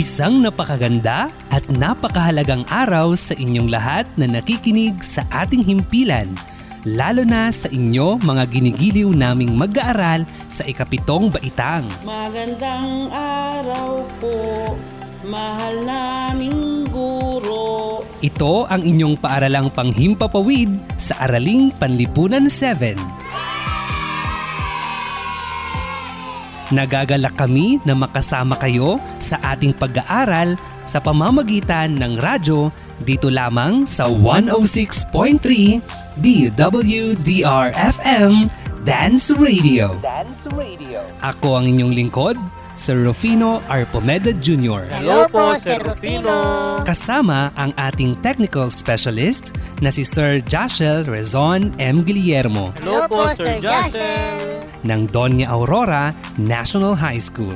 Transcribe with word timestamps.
Isang 0.00 0.40
napakaganda 0.40 1.28
at 1.52 1.60
napakahalagang 1.68 2.64
araw 2.72 3.12
sa 3.12 3.36
inyong 3.36 3.68
lahat 3.68 4.08
na 4.16 4.24
nakikinig 4.24 4.96
sa 5.04 5.28
ating 5.28 5.60
himpilan. 5.60 6.32
Lalo 6.88 7.20
na 7.20 7.52
sa 7.52 7.68
inyo 7.68 8.16
mga 8.24 8.48
ginigiliw 8.48 9.12
naming 9.12 9.52
mag-aaral 9.52 10.24
sa 10.48 10.64
ikapitong 10.64 11.28
baitang. 11.28 11.84
Magandang 12.00 13.12
araw 13.12 14.08
po, 14.16 14.72
mahal 15.28 15.84
naming 15.84 16.88
guro. 16.88 18.00
Ito 18.24 18.72
ang 18.72 18.80
inyong 18.80 19.20
paaralang 19.20 19.68
panghimpapawid 19.68 20.80
sa 20.96 21.28
Araling 21.28 21.76
Panlipunan 21.76 22.48
7. 22.48 23.19
Nagagalak 26.70 27.34
kami 27.34 27.82
na 27.82 27.98
makasama 27.98 28.54
kayo 28.54 29.02
sa 29.18 29.42
ating 29.42 29.74
pag-aaral 29.74 30.54
sa 30.86 31.02
pamamagitan 31.02 31.98
ng 31.98 32.14
radyo 32.22 32.70
dito 33.02 33.26
lamang 33.26 33.82
sa 33.90 34.06
106.3 34.06 35.82
DWDR-FM 36.22 37.52
Dance 38.86 39.34
Radio. 39.34 39.98
Dance 39.98 40.46
Radio. 40.54 41.02
Ako 41.26 41.58
ang 41.58 41.66
inyong 41.66 41.90
lingkod, 41.90 42.38
Sir 42.78 43.04
Rufino 43.04 43.60
Arpomeda 43.68 44.32
Jr. 44.32 44.88
Hello 44.88 45.28
po, 45.28 45.52
Sir 45.60 45.76
Rufino. 45.84 46.32
Kasama 46.86 47.52
ang 47.58 47.76
ating 47.76 48.16
technical 48.24 48.72
specialist 48.72 49.52
na 49.84 49.92
si 49.92 50.00
Sir 50.00 50.40
Joshel 50.48 51.04
Rezon 51.04 51.76
M. 51.76 52.00
Guillermo 52.00 52.72
Hello 52.80 53.04
po, 53.04 53.28
Sir 53.36 53.60
Joshel. 53.60 54.64
ng 54.80 55.00
Doña 55.12 55.52
Aurora 55.52 56.16
National 56.40 56.96
High 56.96 57.20
School. 57.20 57.52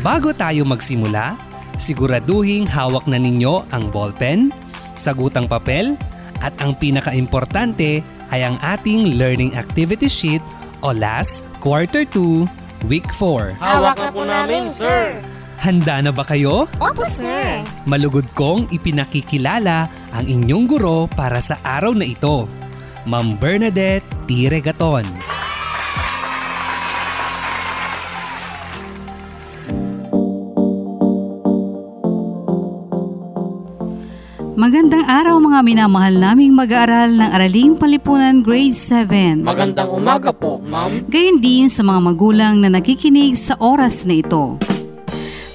Bago 0.00 0.32
tayo 0.32 0.64
magsimula, 0.64 1.36
siguraduhing 1.76 2.64
hawak 2.64 3.04
na 3.04 3.20
ninyo 3.20 3.68
ang 3.76 3.92
ballpen, 3.92 4.48
sagutang 4.96 5.44
papel, 5.44 6.00
at 6.40 6.56
ang 6.58 6.74
pinakaimportante 6.74 8.00
ay 8.32 8.40
ang 8.40 8.56
ating 8.64 9.20
learning 9.20 9.52
activity 9.54 10.08
sheet 10.08 10.42
o 10.82 10.90
last 10.90 11.44
quarter 11.62 12.02
2, 12.08 12.48
week 12.86 13.08
4. 13.14 13.58
Hawak 13.58 13.98
na 13.98 14.10
po 14.10 14.22
namin, 14.26 14.70
sir. 14.72 15.14
Handa 15.62 16.02
na 16.02 16.10
ba 16.10 16.26
kayo? 16.26 16.66
Opo, 16.82 17.06
sir. 17.06 17.62
Malugod 17.86 18.26
kong 18.34 18.66
ipinakikilala 18.74 19.86
ang 20.10 20.26
inyong 20.26 20.66
guro 20.66 21.06
para 21.06 21.38
sa 21.38 21.54
araw 21.62 21.94
na 21.94 22.02
ito, 22.02 22.50
Ma'am 23.06 23.38
Bernadette 23.38 24.06
T. 24.26 24.46
Regaton. 24.50 25.31
Magandang 34.62 35.02
araw 35.10 35.42
mga 35.42 35.58
minamahal 35.66 36.22
naming 36.22 36.54
mag-aaral 36.54 37.10
ng 37.18 37.30
Araling 37.34 37.74
Palipunan 37.74 38.46
Grade 38.46 38.70
7. 38.70 39.42
Magandang 39.42 39.90
umaga 39.90 40.30
po, 40.30 40.62
ma'am. 40.62 41.02
Gayon 41.10 41.42
din 41.42 41.66
sa 41.66 41.82
mga 41.82 41.98
magulang 41.98 42.62
na 42.62 42.70
nakikinig 42.70 43.34
sa 43.34 43.58
oras 43.58 44.06
na 44.06 44.22
ito. 44.22 44.62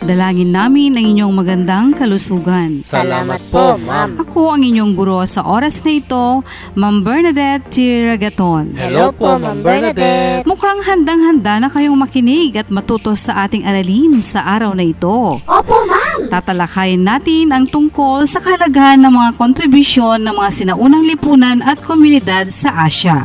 Dalangin 0.03 0.51
namin 0.51 0.99
ang 0.99 1.07
inyong 1.07 1.33
magandang 1.39 1.95
kalusugan. 1.95 2.83
Salamat 2.83 3.39
po, 3.47 3.79
ma'am. 3.79 4.19
Ako 4.27 4.59
ang 4.59 4.67
inyong 4.67 4.91
guro 4.91 5.23
sa 5.23 5.39
oras 5.47 5.87
na 5.87 6.03
ito, 6.03 6.43
Ma'am 6.75 6.99
Bernadette 6.99 7.63
T. 7.71 8.03
Ragaton. 8.11 8.75
Hello 8.75 9.15
po, 9.15 9.39
ma'am 9.39 9.63
Bernadette. 9.63 10.43
Mukhang 10.43 10.83
handang-handa 10.83 11.63
na 11.63 11.71
kayong 11.71 11.95
makinig 11.95 12.59
at 12.59 12.67
matuto 12.67 13.15
sa 13.15 13.47
ating 13.47 13.63
aralin 13.63 14.19
sa 14.19 14.43
araw 14.51 14.75
na 14.75 14.83
ito. 14.83 15.39
Opo. 15.47 15.86
Tatalakayin 16.27 17.07
natin 17.07 17.55
ang 17.55 17.63
tungkol 17.63 18.27
sa 18.27 18.43
kahalagahan 18.43 18.99
ng 18.99 19.13
mga 19.15 19.31
kontribusyon 19.39 20.27
ng 20.27 20.35
mga 20.35 20.51
sinaunang 20.51 21.07
lipunan 21.07 21.63
at 21.63 21.79
komunidad 21.79 22.51
sa 22.51 22.83
Asya. 22.83 23.23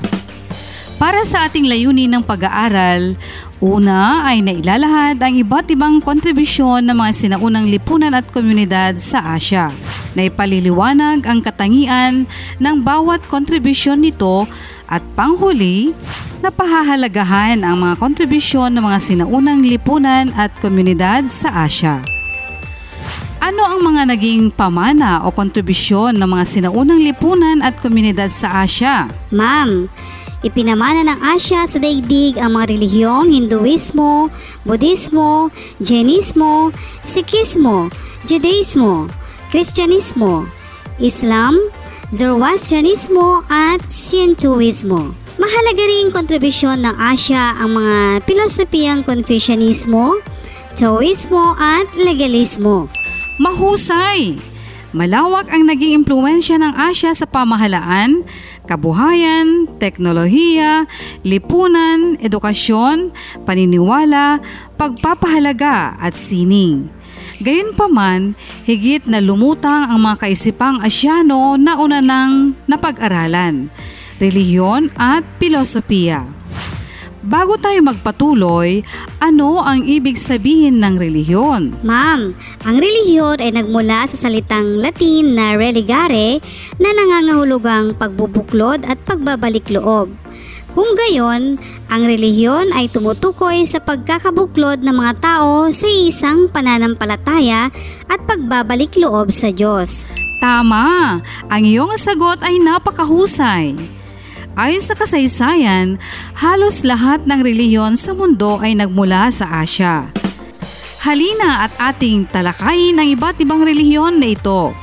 Para 1.03 1.27
sa 1.27 1.51
ating 1.51 1.67
layunin 1.67 2.15
ng 2.15 2.23
pag-aaral, 2.23 3.19
una 3.59 4.23
ay 4.23 4.39
nailalahad 4.39 5.19
ang 5.19 5.35
iba't 5.35 5.67
ibang 5.75 5.99
kontribusyon 5.99 6.87
ng 6.87 6.95
mga 6.95 7.13
sinaunang 7.27 7.67
lipunan 7.67 8.15
at 8.15 8.23
komunidad 8.31 8.95
sa 9.03 9.35
Asya. 9.35 9.75
Naipaliliwanag 10.15 11.27
ang 11.27 11.43
katangian 11.43 12.31
ng 12.63 12.77
bawat 12.87 13.27
kontribusyon 13.27 13.99
nito 13.99 14.47
at 14.87 15.03
panghuli, 15.19 15.91
napahahalagahan 16.39 17.67
ang 17.67 17.83
mga 17.83 17.99
kontribusyon 17.99 18.71
ng 18.79 18.87
mga 18.87 18.99
sinaunang 19.03 19.67
lipunan 19.67 20.31
at 20.39 20.55
komunidad 20.63 21.27
sa 21.27 21.67
Asya. 21.67 22.12
Ano 23.43 23.67
ang 23.67 23.83
mga 23.83 24.07
naging 24.07 24.55
pamana 24.55 25.27
o 25.27 25.35
kontribusyon 25.35 26.15
ng 26.15 26.31
mga 26.31 26.45
sinaunang 26.47 27.03
lipunan 27.03 27.59
at 27.59 27.75
komunidad 27.83 28.31
sa 28.31 28.63
Asya? 28.63 29.11
Ma'am, 29.35 29.91
ipinamana 30.47 31.03
ng 31.03 31.19
Asya 31.19 31.67
sa 31.67 31.83
daigdig 31.83 32.39
ang 32.39 32.55
mga 32.55 32.71
relihiyong 32.71 33.35
Hinduismo, 33.35 34.31
Budismo, 34.63 35.51
Jainismo, 35.83 36.71
Sikhismo, 37.03 37.91
Judaismo, 38.31 39.11
Kristyanismo, 39.51 40.47
Islam, 41.03 41.59
Zoroastrianismo 42.15 43.43
at 43.51 43.83
Shintoismo. 43.91 45.19
Mahalaga 45.43 45.83
ring 45.83 46.15
kontribusyon 46.15 46.87
ng 46.87 46.95
Asya 46.95 47.59
ang 47.59 47.75
mga 47.75 48.23
pilosopiyang 48.23 49.03
Confucianismo, 49.03 50.23
Taoismo 50.79 51.59
at 51.59 51.91
legalismo. 51.99 52.87
Mahusay! 53.43 54.39
Malawak 54.95 55.51
ang 55.51 55.67
naging 55.67 55.99
impluensya 55.99 56.63
ng 56.63 56.79
Asya 56.79 57.11
sa 57.11 57.27
pamahalaan, 57.27 58.23
kabuhayan, 58.71 59.67
teknolohiya, 59.83 60.87
lipunan, 61.27 62.15
edukasyon, 62.23 63.11
paniniwala, 63.43 64.39
pagpapahalaga 64.79 65.99
at 65.99 66.15
sining. 66.15 66.87
Gayunpaman, 67.43 68.39
higit 68.63 69.11
na 69.11 69.19
lumutang 69.19 69.91
ang 69.91 70.07
mga 70.07 70.23
kaisipang 70.23 70.79
Asyano 70.79 71.59
na 71.59 71.83
una 71.83 71.99
nang 71.99 72.55
napag-aralan, 72.71 73.75
relihiyon 74.23 74.95
at 74.95 75.27
pilosopiya. 75.43 76.42
Bago 77.33 77.57
tayo 77.57 77.81
magpatuloy, 77.81 78.85
ano 79.17 79.65
ang 79.65 79.89
ibig 79.89 80.21
sabihin 80.21 80.85
ng 80.85 81.01
relihiyon? 81.01 81.73
Ma'am, 81.81 82.37
ang 82.61 82.77
relihiyon 82.77 83.41
ay 83.41 83.57
nagmula 83.57 84.05
sa 84.05 84.29
salitang 84.29 84.77
Latin 84.77 85.33
na 85.33 85.57
religare 85.57 86.45
na 86.77 86.93
nangangahulugang 86.93 87.97
pagbubuklod 87.97 88.85
at 88.85 89.01
pagbabalik 89.09 89.65
loob. 89.73 90.13
Kung 90.77 90.93
gayon, 90.93 91.57
ang 91.89 92.03
relihiyon 92.05 92.69
ay 92.77 92.93
tumutukoy 92.93 93.65
sa 93.65 93.81
pagkakabuklod 93.81 94.85
ng 94.85 94.93
mga 94.93 95.25
tao 95.25 95.73
sa 95.73 95.89
isang 95.89 96.53
pananampalataya 96.53 97.73
at 98.13 98.21
pagbabalik 98.29 98.93
loob 99.01 99.33
sa 99.33 99.49
Diyos. 99.49 100.05
Tama! 100.45 101.17
Ang 101.49 101.63
iyong 101.65 101.97
sagot 101.97 102.45
ay 102.45 102.61
napakahusay. 102.61 104.02
Ayon 104.53 104.85
sa 104.85 104.93
kasaysayan, 104.93 105.97
halos 106.37 106.85
lahat 106.85 107.25
ng 107.25 107.41
reliyon 107.41 107.97
sa 107.97 108.13
mundo 108.13 108.61
ay 108.61 108.77
nagmula 108.77 109.33
sa 109.33 109.65
Asya. 109.65 110.13
Halina 111.01 111.65
at 111.65 111.73
ating 111.81 112.29
talakayin 112.29 113.01
ang 113.01 113.09
iba't 113.17 113.41
ibang 113.41 113.65
relihiyon 113.65 114.21
na 114.21 114.37
ito. 114.37 114.77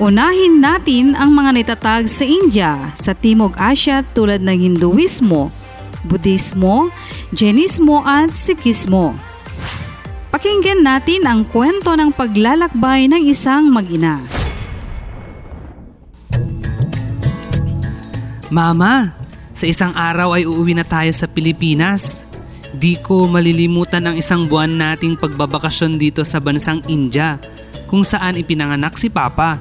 Unahin 0.00 0.58
natin 0.58 1.12
ang 1.14 1.36
mga 1.36 1.50
nitatag 1.52 2.08
sa 2.08 2.24
India, 2.24 2.90
sa 2.96 3.12
Timog 3.12 3.54
Asya 3.60 4.08
tulad 4.16 4.40
ng 4.40 4.72
Hinduismo, 4.72 5.52
Budismo, 6.08 6.88
Jainismo 7.30 8.02
at 8.08 8.32
Sikhismo. 8.32 9.12
Pakinggan 10.32 10.80
natin 10.80 11.28
ang 11.28 11.44
kwento 11.44 11.92
ng 11.92 12.08
paglalakbay 12.10 13.06
ng 13.12 13.22
isang 13.28 13.68
mag-ina. 13.68 14.43
Mama, 18.54 19.10
sa 19.50 19.66
isang 19.66 19.90
araw 19.98 20.38
ay 20.38 20.46
uuwi 20.46 20.78
na 20.78 20.86
tayo 20.86 21.10
sa 21.10 21.26
Pilipinas. 21.26 22.22
Di 22.70 22.94
ko 23.02 23.26
malilimutan 23.26 24.06
ang 24.06 24.14
isang 24.14 24.46
buwan 24.46 24.70
nating 24.70 25.18
pagbabakasyon 25.18 25.98
dito 25.98 26.22
sa 26.22 26.38
bansang 26.38 26.78
India, 26.86 27.42
kung 27.90 28.06
saan 28.06 28.38
ipinanganak 28.38 28.94
si 28.94 29.10
Papa. 29.10 29.58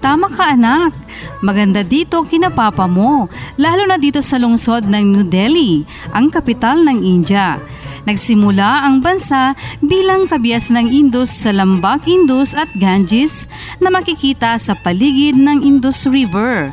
Tama 0.00 0.32
ka 0.32 0.56
anak, 0.56 0.96
maganda 1.44 1.84
dito 1.84 2.24
kina 2.24 2.48
papa 2.48 2.88
mo, 2.88 3.28
lalo 3.60 3.84
na 3.84 4.00
dito 4.00 4.24
sa 4.24 4.40
lungsod 4.40 4.88
ng 4.88 5.04
New 5.04 5.24
Delhi, 5.28 5.84
ang 6.16 6.32
kapital 6.32 6.80
ng 6.88 7.04
India. 7.04 7.60
Nagsimula 8.08 8.88
ang 8.88 9.04
bansa 9.04 9.52
bilang 9.84 10.24
kabias 10.24 10.72
ng 10.72 10.88
Indus 10.88 11.36
sa 11.36 11.52
lambak 11.52 12.08
Indus 12.08 12.56
at 12.56 12.68
Ganges 12.80 13.44
na 13.76 13.92
makikita 13.92 14.56
sa 14.56 14.72
paligid 14.72 15.36
ng 15.36 15.60
Indus 15.60 16.08
River. 16.08 16.72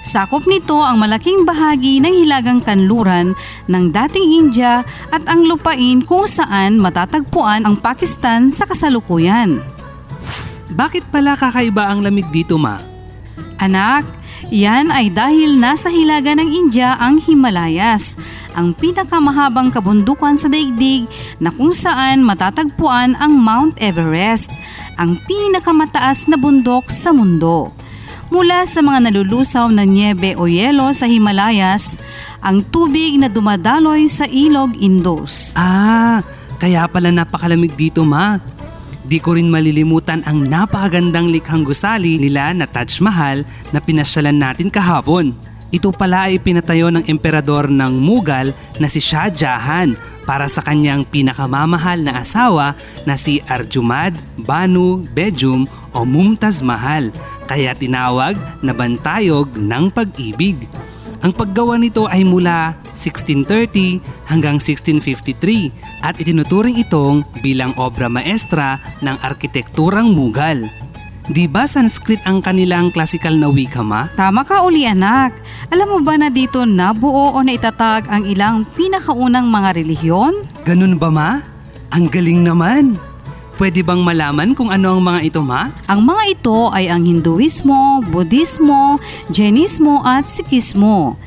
Sakop 0.00 0.48
nito 0.48 0.80
ang 0.80 0.96
malaking 0.96 1.44
bahagi 1.44 2.00
ng 2.00 2.24
hilagang 2.24 2.64
kanluran 2.64 3.36
ng 3.68 3.84
dating 3.92 4.26
India 4.32 4.80
at 5.12 5.20
ang 5.28 5.44
lupain 5.44 6.00
kung 6.00 6.24
saan 6.24 6.80
matatagpuan 6.80 7.68
ang 7.68 7.76
Pakistan 7.76 8.48
sa 8.48 8.64
kasalukuyan. 8.64 9.60
Bakit 10.72 11.12
pala 11.12 11.36
kakaiba 11.36 11.92
ang 11.92 12.00
lamig 12.00 12.24
dito, 12.32 12.56
Ma? 12.56 12.80
Anak, 13.60 14.08
yan 14.48 14.88
ay 14.88 15.12
dahil 15.12 15.60
nasa 15.60 15.92
hilaga 15.92 16.32
ng 16.32 16.48
India 16.48 16.96
ang 16.96 17.20
Himalayas, 17.20 18.16
ang 18.56 18.72
pinakamahabang 18.72 19.68
kabundukan 19.68 20.32
sa 20.40 20.48
daigdig 20.48 21.04
na 21.36 21.52
kung 21.52 21.76
saan 21.76 22.24
matatagpuan 22.24 23.20
ang 23.20 23.36
Mount 23.36 23.76
Everest, 23.84 24.48
ang 24.96 25.20
pinakamataas 25.28 26.24
na 26.24 26.40
bundok 26.40 26.88
sa 26.88 27.12
mundo. 27.12 27.68
Mula 28.30 28.62
sa 28.62 28.78
mga 28.78 29.10
nalulusaw 29.10 29.74
na 29.74 29.82
niebe 29.82 30.38
o 30.38 30.46
yelo 30.46 30.86
sa 30.94 31.10
Himalayas, 31.10 31.98
ang 32.38 32.62
tubig 32.62 33.18
na 33.18 33.26
dumadaloy 33.26 34.06
sa 34.06 34.22
ilog 34.30 34.78
Indus. 34.78 35.50
Ah, 35.58 36.22
kaya 36.62 36.86
pala 36.86 37.10
napakalamig 37.10 37.74
dito, 37.74 38.06
Ma. 38.06 38.38
Di 39.02 39.18
ko 39.18 39.34
rin 39.34 39.50
malilimutan 39.50 40.22
ang 40.22 40.46
napakagandang 40.46 41.26
likhang 41.26 41.66
gusali 41.66 42.22
nila 42.22 42.54
na 42.54 42.70
Taj 42.70 43.02
Mahal 43.02 43.42
na 43.74 43.82
pinasyalan 43.82 44.38
natin 44.38 44.70
kahapon. 44.70 45.34
Ito 45.74 45.90
pala 45.90 46.30
ay 46.30 46.38
pinatayo 46.38 46.86
ng 46.94 47.10
emperador 47.10 47.66
ng 47.66 47.98
Mughal 47.98 48.54
na 48.78 48.86
si 48.86 49.02
Shah 49.02 49.26
Jahan 49.26 49.98
para 50.22 50.46
sa 50.46 50.62
kanyang 50.62 51.02
pinakamamahal 51.02 51.98
na 51.98 52.22
asawa 52.22 52.78
na 53.02 53.18
si 53.18 53.42
Arjumad 53.50 54.14
Banu 54.38 55.02
Bejum 55.10 55.66
o 55.90 56.06
Mumtaz 56.06 56.62
Mahal 56.62 57.10
kaya 57.50 57.74
tinawag 57.74 58.38
na 58.62 58.70
bantayog 58.70 59.58
ng 59.58 59.90
pag-ibig. 59.90 60.70
Ang 61.20 61.34
paggawa 61.34 61.76
nito 61.76 62.06
ay 62.06 62.22
mula 62.22 62.78
1630 62.94 63.98
hanggang 64.30 64.56
1653 64.62 66.06
at 66.06 66.14
itinuturing 66.16 66.78
itong 66.80 67.26
bilang 67.42 67.74
obra 67.74 68.06
maestra 68.06 68.78
ng 69.02 69.18
arkitekturang 69.20 70.14
Mughal. 70.14 70.70
Di 71.30 71.44
ba 71.44 71.68
Sanskrit 71.68 72.24
ang 72.24 72.40
kanilang 72.40 72.88
klasikal 72.94 73.36
na 73.36 73.52
wika 73.52 73.84
ma? 73.84 74.08
Tama 74.16 74.46
ka 74.48 74.64
uli 74.64 74.88
anak. 74.88 75.36
Alam 75.68 75.94
mo 75.94 75.98
ba 76.00 76.16
na 76.16 76.32
dito 76.32 76.64
nabuo 76.64 77.36
o 77.36 77.38
naitatag 77.44 78.08
ang 78.08 78.24
ilang 78.24 78.64
pinakaunang 78.72 79.46
mga 79.46 79.76
relihiyon? 79.76 80.64
Ganun 80.64 80.96
ba 80.96 81.12
ma? 81.12 81.30
Ang 81.92 82.08
galing 82.08 82.46
naman! 82.46 83.09
Pwede 83.60 83.84
bang 83.84 84.00
malaman 84.00 84.56
kung 84.56 84.72
ano 84.72 84.96
ang 84.96 85.04
mga 85.04 85.20
ito 85.20 85.44
ma? 85.44 85.68
Ang 85.84 86.08
mga 86.08 86.22
ito 86.32 86.72
ay 86.72 86.88
ang 86.88 87.04
Hinduismo, 87.04 88.00
Budismo, 88.08 88.96
Jainismo 89.28 90.00
at 90.00 90.24
Sikhismo. 90.24 91.20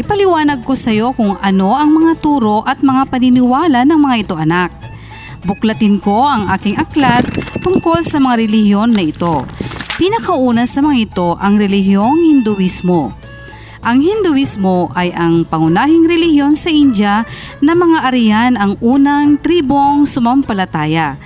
Ipaliwanag 0.00 0.64
ko 0.64 0.72
sa 0.72 0.96
iyo 0.96 1.12
kung 1.12 1.36
ano 1.36 1.76
ang 1.76 1.92
mga 1.92 2.24
turo 2.24 2.64
at 2.64 2.80
mga 2.80 3.12
paniniwala 3.12 3.84
ng 3.84 4.00
mga 4.00 4.16
ito 4.16 4.34
anak. 4.40 4.72
Buklatin 5.44 6.00
ko 6.00 6.24
ang 6.24 6.48
aking 6.56 6.80
aklat 6.80 7.28
tungkol 7.60 8.00
sa 8.00 8.16
mga 8.16 8.48
relihiyon 8.48 8.96
na 8.96 9.04
ito. 9.04 9.44
Pinakauna 10.00 10.64
sa 10.64 10.80
mga 10.80 10.96
ito 11.04 11.36
ang 11.36 11.60
relihiyong 11.60 12.32
Hinduismo. 12.32 13.12
Ang 13.84 14.08
Hinduismo 14.08 14.88
ay 14.96 15.12
ang 15.12 15.44
pangunahing 15.44 16.08
relihiyon 16.08 16.56
sa 16.56 16.72
India 16.72 17.28
na 17.60 17.76
mga 17.76 18.08
Aryan 18.08 18.56
ang 18.56 18.80
unang 18.80 19.36
tribong 19.36 20.08
sumampalataya. 20.08 21.20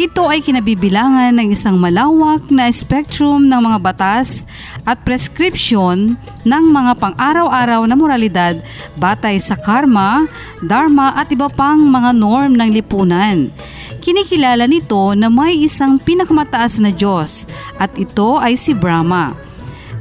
Ito 0.00 0.24
ay 0.24 0.40
kinabibilangan 0.40 1.36
ng 1.36 1.52
isang 1.52 1.76
malawak 1.76 2.48
na 2.48 2.72
spectrum 2.72 3.44
ng 3.44 3.60
mga 3.60 3.78
batas 3.84 4.48
at 4.88 5.04
prescription 5.04 6.16
ng 6.48 6.64
mga 6.72 6.96
pang-araw-araw 6.96 7.84
na 7.84 7.92
moralidad 7.92 8.56
batay 8.96 9.36
sa 9.36 9.52
karma, 9.52 10.24
dharma 10.64 11.12
at 11.12 11.28
iba 11.28 11.44
pang 11.52 11.76
mga 11.76 12.16
norm 12.16 12.56
ng 12.56 12.72
lipunan. 12.72 13.52
Kinikilala 14.00 14.64
nito 14.64 15.12
na 15.12 15.28
may 15.28 15.60
isang 15.60 16.00
pinakamataas 16.00 16.80
na 16.80 16.88
Diyos 16.88 17.44
at 17.76 17.92
ito 18.00 18.40
ay 18.40 18.56
si 18.56 18.72
Brahma. 18.72 19.36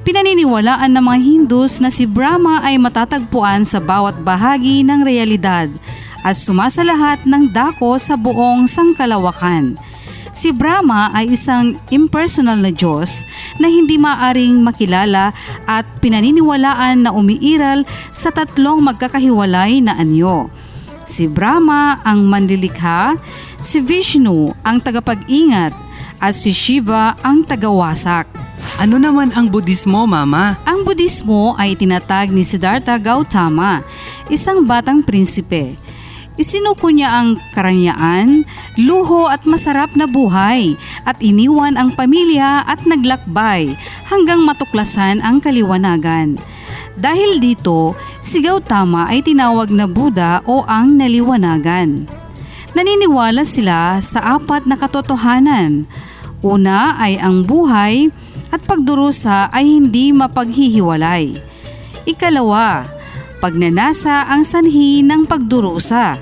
Pinaniniwalaan 0.08 0.88
ng 0.88 1.04
mga 1.04 1.20
Hindus 1.20 1.84
na 1.84 1.92
si 1.92 2.08
Brahma 2.08 2.64
ay 2.64 2.80
matatagpuan 2.80 3.68
sa 3.68 3.84
bawat 3.84 4.18
bahagi 4.24 4.88
ng 4.88 5.04
realidad 5.04 5.68
at 6.22 6.38
sumasalahat 6.38 7.26
ng 7.26 7.50
dako 7.50 7.98
sa 7.98 8.18
buong 8.18 8.70
sangkalawakan. 8.70 9.78
Si 10.32 10.56
Brahma 10.56 11.12
ay 11.12 11.36
isang 11.36 11.76
impersonal 11.92 12.56
na 12.56 12.72
Diyos 12.72 13.28
na 13.60 13.68
hindi 13.68 14.00
maaring 14.00 14.64
makilala 14.64 15.36
at 15.68 15.84
pinaniniwalaan 16.00 17.04
na 17.04 17.12
umiiral 17.12 17.84
sa 18.16 18.32
tatlong 18.32 18.80
magkakahiwalay 18.80 19.84
na 19.84 20.00
anyo. 20.00 20.48
Si 21.04 21.28
Brahma 21.28 22.00
ang 22.08 22.24
manlilikha, 22.24 23.20
si 23.60 23.84
Vishnu 23.84 24.56
ang 24.64 24.80
tagapag-ingat, 24.80 25.76
at 26.22 26.38
si 26.38 26.54
Shiva 26.54 27.18
ang 27.26 27.42
tagawasak. 27.42 28.30
Ano 28.78 29.02
naman 29.02 29.34
ang 29.34 29.50
Budismo, 29.50 30.06
Mama? 30.06 30.54
Ang 30.70 30.86
Budismo 30.86 31.58
ay 31.58 31.74
tinatag 31.74 32.30
ni 32.30 32.46
Siddhartha 32.46 33.02
Gautama, 33.02 33.82
isang 34.30 34.62
batang 34.62 35.02
prinsipe. 35.02 35.76
Isinuko 36.40 36.88
niya 36.88 37.12
ang 37.12 37.44
karangyaan, 37.52 38.48
luho 38.80 39.28
at 39.28 39.44
masarap 39.44 39.92
na 40.00 40.08
buhay 40.08 40.80
at 41.04 41.20
iniwan 41.20 41.76
ang 41.76 41.92
pamilya 41.92 42.64
at 42.64 42.80
naglakbay 42.88 43.76
hanggang 44.08 44.40
matuklasan 44.48 45.20
ang 45.20 45.44
kaliwanagan. 45.44 46.40
Dahil 46.96 47.44
dito, 47.44 48.00
si 48.24 48.40
Gautama 48.40 49.12
ay 49.12 49.28
tinawag 49.28 49.76
na 49.76 49.92
Buddha 49.92 50.40
o 50.48 50.64
ang 50.64 50.96
naliwanagan. 50.96 52.08
Naniniwala 52.72 53.44
sila 53.44 54.00
sa 54.00 54.40
apat 54.40 54.64
na 54.64 54.80
katotohanan. 54.80 55.84
Una 56.40 56.96
ay 56.96 57.20
ang 57.20 57.44
buhay 57.44 58.08
at 58.56 58.64
pagdurusa 58.64 59.52
ay 59.52 59.68
hindi 59.68 60.16
mapaghihiwalay. 60.16 61.36
Ikalawa, 62.08 62.88
pagnanasa 63.42 64.30
ang 64.30 64.46
sanhi 64.46 65.02
ng 65.02 65.26
pagdurusa. 65.26 66.22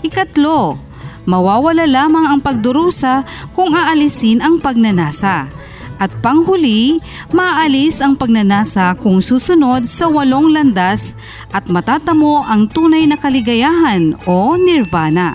Ikatlo, 0.00 0.80
mawawala 1.28 1.84
lamang 1.84 2.24
ang 2.24 2.40
pagdurusa 2.40 3.28
kung 3.52 3.76
aalisin 3.76 4.40
ang 4.40 4.56
pagnanasa. 4.56 5.52
At 5.98 6.14
panghuli, 6.22 7.02
maalis 7.34 7.98
ang 7.98 8.14
pagnanasa 8.14 8.94
kung 9.02 9.18
susunod 9.18 9.84
sa 9.84 10.06
walong 10.06 10.54
landas 10.54 11.18
at 11.50 11.66
matatamo 11.66 12.46
ang 12.46 12.70
tunay 12.70 13.04
na 13.04 13.18
kaligayahan 13.18 14.14
o 14.24 14.54
nirvana. 14.54 15.34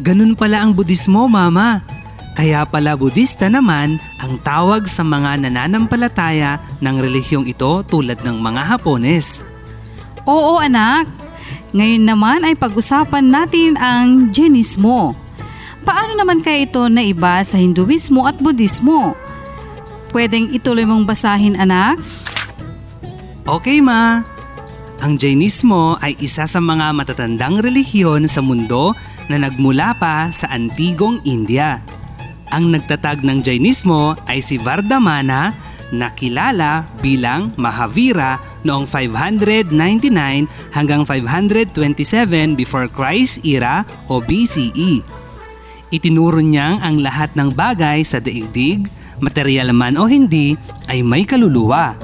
Ganun 0.00 0.38
pala 0.38 0.62
ang 0.62 0.72
Budismo, 0.72 1.26
Mama. 1.26 1.82
Kaya 2.38 2.68
pala 2.68 2.94
Budista 2.94 3.50
naman 3.50 3.98
ang 4.20 4.38
tawag 4.44 4.86
sa 4.86 5.02
mga 5.02 5.42
nananampalataya 5.42 6.60
ng 6.84 6.96
relihiyong 7.00 7.48
ito 7.48 7.82
tulad 7.88 8.20
ng 8.22 8.38
mga 8.38 8.62
Hapones. 8.62 9.55
Oo 10.26 10.58
anak, 10.58 11.06
ngayon 11.70 12.04
naman 12.04 12.42
ay 12.42 12.58
pag-usapan 12.58 13.30
natin 13.30 13.78
ang 13.78 14.34
Jainismo. 14.34 15.14
Paano 15.86 16.18
naman 16.18 16.42
kaya 16.42 16.66
ito 16.66 16.90
na 16.90 17.00
iba 17.06 17.38
sa 17.46 17.56
Hinduismo 17.56 18.26
at 18.26 18.34
Budismo? 18.42 19.14
pwedeng 20.16 20.48
ituloy 20.48 20.88
mong 20.88 21.04
basahin 21.04 21.60
anak? 21.60 22.00
Okay 23.44 23.84
ma. 23.84 24.24
Ang 25.04 25.20
Jainismo 25.20 26.00
ay 26.00 26.16
isa 26.24 26.48
sa 26.48 26.56
mga 26.56 26.96
matatandang 26.96 27.60
relihiyon 27.60 28.24
sa 28.24 28.40
mundo 28.40 28.96
na 29.28 29.36
nagmula 29.36 29.92
pa 30.00 30.32
sa 30.32 30.48
antigong 30.48 31.20
India. 31.28 31.84
Ang 32.48 32.72
nagtatag 32.72 33.20
ng 33.20 33.44
Jainismo 33.44 34.16
ay 34.24 34.40
si 34.40 34.56
Vardhamana 34.56 35.52
na 35.92 36.08
kilala 36.16 36.88
bilang 37.04 37.52
Mahavira 37.60 38.40
noong 38.66 38.90
599 38.90 39.70
hanggang 40.74 41.06
527 41.06 42.58
before 42.58 42.90
Christ 42.90 43.38
era 43.46 43.86
o 44.10 44.18
BCE. 44.18 45.06
Itinuro 45.94 46.42
niyang 46.42 46.82
ang 46.82 46.98
lahat 46.98 47.30
ng 47.38 47.54
bagay 47.54 48.02
sa 48.02 48.18
daigdig, 48.18 48.90
material 49.22 49.70
man 49.70 49.94
o 49.94 50.10
hindi, 50.10 50.58
ay 50.90 51.00
may 51.06 51.22
kaluluwa. 51.22 51.94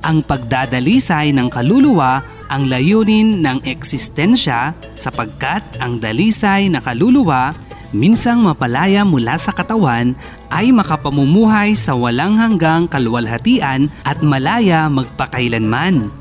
Ang 0.00 0.24
pagdadalisay 0.24 1.36
ng 1.36 1.52
kaluluwa 1.52 2.24
ang 2.48 2.64
layunin 2.64 3.44
ng 3.44 3.60
eksistensya 3.68 4.72
sapagkat 4.96 5.60
ang 5.78 6.00
dalisay 6.00 6.72
na 6.72 6.80
kaluluwa 6.80 7.52
minsang 7.92 8.44
mapalaya 8.44 9.04
mula 9.04 9.40
sa 9.40 9.52
katawan 9.52 10.12
ay 10.52 10.72
makapamumuhay 10.72 11.72
sa 11.72 11.96
walang 11.96 12.36
hanggang 12.36 12.84
kaluwalhatian 12.84 13.88
at 14.04 14.20
malaya 14.20 14.88
magpakailanman. 14.92 16.12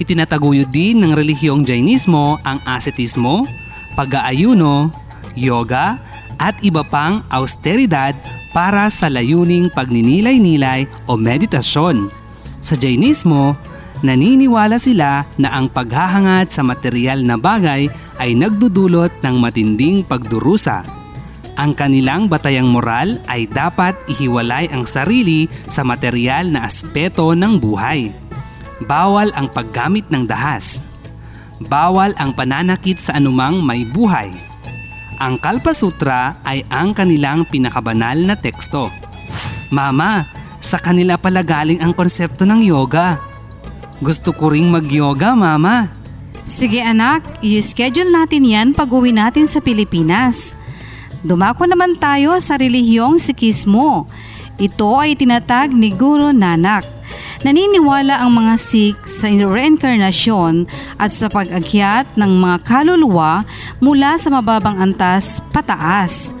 Itinataguyod 0.00 0.72
din 0.72 1.04
ng 1.04 1.12
relihiyong 1.12 1.60
Jainismo 1.60 2.40
ang 2.40 2.56
ascetismo, 2.64 3.44
pag-aayuno, 3.92 4.88
yoga, 5.36 6.00
at 6.40 6.56
iba 6.64 6.80
pang 6.80 7.20
austeridad 7.28 8.16
para 8.56 8.88
sa 8.88 9.12
layuning 9.12 9.68
pagninilay-nilay 9.68 10.88
o 11.04 11.20
meditasyon. 11.20 12.08
Sa 12.64 12.74
Jainismo, 12.80 13.60
naniniwala 14.00 14.80
sila 14.80 15.28
na 15.36 15.52
ang 15.52 15.68
paghahangad 15.68 16.48
sa 16.48 16.64
material 16.64 17.20
na 17.20 17.36
bagay 17.36 17.92
ay 18.16 18.30
nagdudulot 18.32 19.12
ng 19.20 19.36
matinding 19.36 20.00
pagdurusa. 20.00 20.99
Ang 21.60 21.76
kanilang 21.76 22.24
batayang 22.24 22.72
moral 22.72 23.20
ay 23.28 23.44
dapat 23.44 23.92
ihiwalay 24.08 24.72
ang 24.72 24.88
sarili 24.88 25.44
sa 25.68 25.84
material 25.84 26.48
na 26.48 26.64
aspeto 26.64 27.36
ng 27.36 27.60
buhay. 27.60 28.08
Bawal 28.88 29.28
ang 29.36 29.52
paggamit 29.52 30.08
ng 30.08 30.24
dahas. 30.24 30.80
Bawal 31.60 32.16
ang 32.16 32.32
pananakit 32.32 32.96
sa 32.96 33.20
anumang 33.20 33.60
may 33.60 33.84
buhay. 33.84 34.32
Ang 35.20 35.36
Kalpa 35.36 35.76
Sutra 35.76 36.40
ay 36.48 36.64
ang 36.72 36.96
kanilang 36.96 37.44
pinakabanal 37.44 38.16
na 38.16 38.40
teksto. 38.40 38.88
Mama, 39.68 40.24
sa 40.64 40.80
kanila 40.80 41.20
pala 41.20 41.44
galing 41.44 41.84
ang 41.84 41.92
konsepto 41.92 42.48
ng 42.48 42.64
yoga. 42.64 43.20
Gusto 44.00 44.32
ko 44.32 44.48
ring 44.48 44.72
mag-yoga, 44.72 45.36
Mama. 45.36 45.92
Sige 46.40 46.80
anak, 46.80 47.20
i-schedule 47.44 48.08
natin 48.08 48.48
yan 48.48 48.68
pag 48.72 48.88
uwi 48.88 49.12
natin 49.12 49.44
sa 49.44 49.60
Pilipinas. 49.60 50.56
Dumako 51.20 51.68
naman 51.68 52.00
tayo 52.00 52.40
sa 52.40 52.56
relihiyong 52.56 53.20
Sikhismo. 53.20 54.08
Ito 54.56 55.04
ay 55.04 55.20
tinatag 55.20 55.68
ni 55.68 55.92
Guru 55.92 56.32
Nanak. 56.32 56.88
Naniniwala 57.44 58.20
ang 58.24 58.36
mga 58.36 58.54
Sikh 58.56 59.00
sa 59.04 59.28
reincarnation 59.28 60.64
at 60.96 61.12
sa 61.12 61.28
pag-akyat 61.28 62.16
ng 62.16 62.32
mga 62.40 62.56
kaluluwa 62.64 63.44
mula 63.84 64.16
sa 64.16 64.32
mababang 64.32 64.80
antas 64.80 65.44
pataas. 65.52 66.32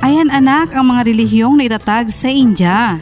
Ayan 0.00 0.32
anak 0.32 0.72
ang 0.72 0.92
mga 0.92 1.12
relihiyong 1.12 1.56
na 1.60 1.68
itatag 1.68 2.08
sa 2.08 2.28
India. 2.32 2.96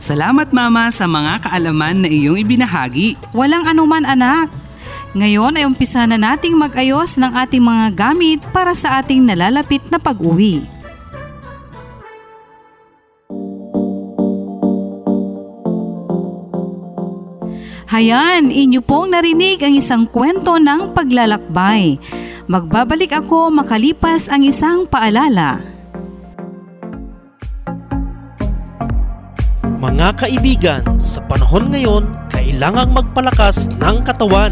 Salamat 0.00 0.52
Mama 0.52 0.92
sa 0.92 1.08
mga 1.08 1.48
kaalaman 1.48 2.04
na 2.04 2.08
iyong 2.08 2.40
ibinahagi. 2.40 3.16
Walang 3.32 3.64
anuman 3.64 4.04
anak. 4.04 4.52
Ngayon 5.14 5.54
ay 5.54 5.62
umpisa 5.62 6.10
na 6.10 6.18
nating 6.18 6.58
mag-ayos 6.58 7.14
ng 7.14 7.38
ating 7.38 7.62
mga 7.62 7.86
gamit 7.94 8.42
para 8.50 8.74
sa 8.74 8.98
ating 8.98 9.22
nalalapit 9.22 9.78
na 9.86 10.02
pag-uwi. 10.02 10.66
Hayan, 17.94 18.50
inyo 18.50 18.82
pong 18.82 19.14
narinig 19.14 19.62
ang 19.62 19.78
isang 19.78 20.02
kwento 20.02 20.58
ng 20.58 20.98
paglalakbay. 20.98 21.94
Magbabalik 22.50 23.14
ako 23.14 23.54
makalipas 23.54 24.26
ang 24.26 24.42
isang 24.42 24.82
paalala. 24.82 25.62
Mga 29.78 30.08
kaibigan, 30.18 30.82
sa 30.98 31.22
panahon 31.22 31.70
ngayon, 31.70 32.02
kailangang 32.34 32.90
magpalakas 32.90 33.70
ng 33.78 34.02
katawan. 34.02 34.50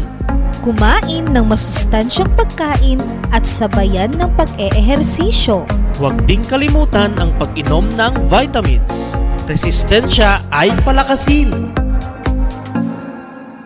Kumain 0.63 1.27
ng 1.27 1.43
masustansyang 1.43 2.31
pagkain 2.39 2.95
at 3.35 3.43
sabayan 3.43 4.07
ng 4.15 4.31
pag-eehersisyo. 4.39 5.67
Huwag 5.99 6.23
ding 6.23 6.39
kalimutan 6.39 7.11
ang 7.19 7.35
pag-inom 7.35 7.91
ng 7.91 8.31
vitamins. 8.31 9.19
Resistensya 9.43 10.39
ay 10.55 10.71
palakasin. 10.87 11.51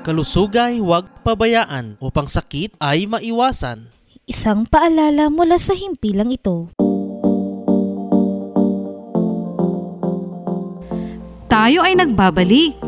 Kalusugay 0.01 0.81
huwag 0.81 1.05
pabayaan 1.21 2.01
upang 2.01 2.25
sakit 2.25 2.73
ay 2.81 3.05
maiwasan. 3.05 3.93
Isang 4.25 4.65
paalala 4.65 5.29
mula 5.29 5.61
sa 5.61 5.77
himpilang 5.77 6.33
ito. 6.33 6.73
Tayo 11.45 11.85
ay 11.85 11.93
nagbabalik. 11.93 12.86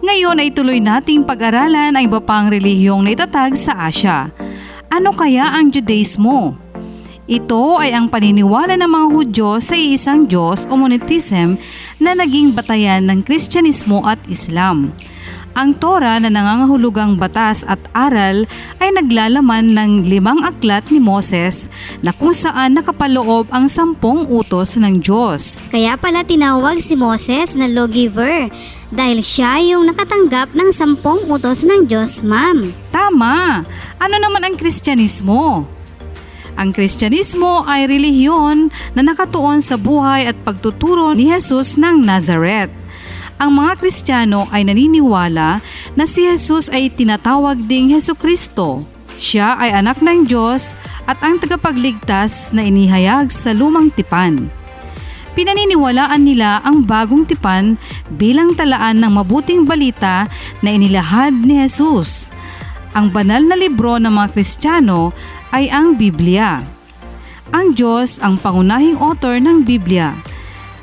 Ngayon 0.00 0.40
ay 0.40 0.48
tuloy 0.48 0.80
nating 0.80 1.28
pag-aralan 1.28 1.92
ang 1.92 2.00
iba 2.00 2.24
pang 2.24 2.48
relihiyong 2.48 3.04
naitatag 3.04 3.52
sa 3.52 3.84
Asya. 3.84 4.32
Ano 4.88 5.12
kaya 5.12 5.52
ang 5.52 5.68
Judaismo? 5.68 6.56
Ito 7.28 7.76
ay 7.76 7.92
ang 7.92 8.08
paniniwala 8.08 8.80
ng 8.80 8.88
mga 8.88 9.06
Hudyo 9.12 9.50
sa 9.60 9.76
iisang 9.76 10.24
Diyos 10.24 10.64
o 10.66 10.74
monotheism 10.74 11.60
na 12.00 12.16
naging 12.16 12.56
batayan 12.56 13.12
ng 13.12 13.20
Kristyanismo 13.20 14.00
at 14.08 14.16
Islam. 14.24 14.96
Ang 15.52 15.76
Torah 15.76 16.16
na 16.16 16.32
nangangahulugang 16.32 17.20
batas 17.20 17.60
at 17.68 17.78
aral 17.92 18.48
ay 18.80 18.88
naglalaman 18.96 19.76
ng 19.76 20.08
limang 20.08 20.40
aklat 20.46 20.88
ni 20.88 20.96
Moses 20.96 21.68
na 22.00 22.16
kung 22.16 22.32
saan 22.32 22.72
nakapaloob 22.72 23.52
ang 23.52 23.68
sampung 23.68 24.24
utos 24.32 24.80
ng 24.80 25.04
Diyos. 25.04 25.60
Kaya 25.68 26.00
pala 26.00 26.24
tinawag 26.24 26.80
si 26.80 26.96
Moses 26.96 27.52
na 27.52 27.68
lawgiver 27.68 28.48
dahil 28.90 29.22
siya 29.22 29.62
yung 29.62 29.86
nakatanggap 29.86 30.50
ng 30.50 30.70
sampung 30.74 31.22
utos 31.30 31.62
ng 31.62 31.86
Diyos, 31.86 32.26
ma'am. 32.26 32.74
Tama! 32.90 33.62
Ano 34.02 34.16
naman 34.18 34.42
ang 34.42 34.54
Kristyanismo? 34.58 35.62
Ang 36.58 36.74
Kristyanismo 36.74 37.62
ay 37.64 37.86
relihiyon 37.86 38.74
na 38.92 39.02
nakatuon 39.06 39.62
sa 39.62 39.78
buhay 39.78 40.26
at 40.26 40.36
pagtuturo 40.42 41.14
ni 41.14 41.30
Jesus 41.30 41.78
ng 41.78 42.02
Nazareth. 42.02 42.74
Ang 43.40 43.56
mga 43.56 43.80
Kristiyano 43.80 44.44
ay 44.52 44.68
naniniwala 44.68 45.64
na 45.96 46.04
si 46.04 46.28
Jesus 46.28 46.68
ay 46.68 46.92
tinatawag 46.92 47.56
ding 47.64 47.88
Heso 47.94 48.12
Kristo. 48.12 48.84
Siya 49.16 49.56
ay 49.56 49.72
anak 49.72 50.04
ng 50.04 50.28
Diyos 50.28 50.76
at 51.08 51.16
ang 51.24 51.40
tagapagligtas 51.40 52.52
na 52.52 52.68
inihayag 52.68 53.32
sa 53.32 53.56
lumang 53.56 53.88
tipan. 53.94 54.59
Pinaniniwalaan 55.30 56.26
nila 56.26 56.58
ang 56.66 56.82
bagong 56.82 57.22
tipan 57.22 57.78
bilang 58.18 58.58
talaan 58.58 58.98
ng 58.98 59.12
mabuting 59.14 59.62
balita 59.62 60.26
na 60.58 60.74
inilahad 60.74 61.32
ni 61.46 61.62
Jesus. 61.62 62.34
Ang 62.98 63.14
banal 63.14 63.46
na 63.46 63.54
libro 63.54 64.02
ng 64.02 64.10
mga 64.10 64.34
Kristiyano 64.34 65.14
ay 65.54 65.70
ang 65.70 65.94
Biblia. 65.94 66.66
Ang 67.54 67.78
Diyos 67.78 68.18
ang 68.18 68.42
pangunahing 68.42 68.98
author 68.98 69.38
ng 69.38 69.62
Biblia. 69.62 70.18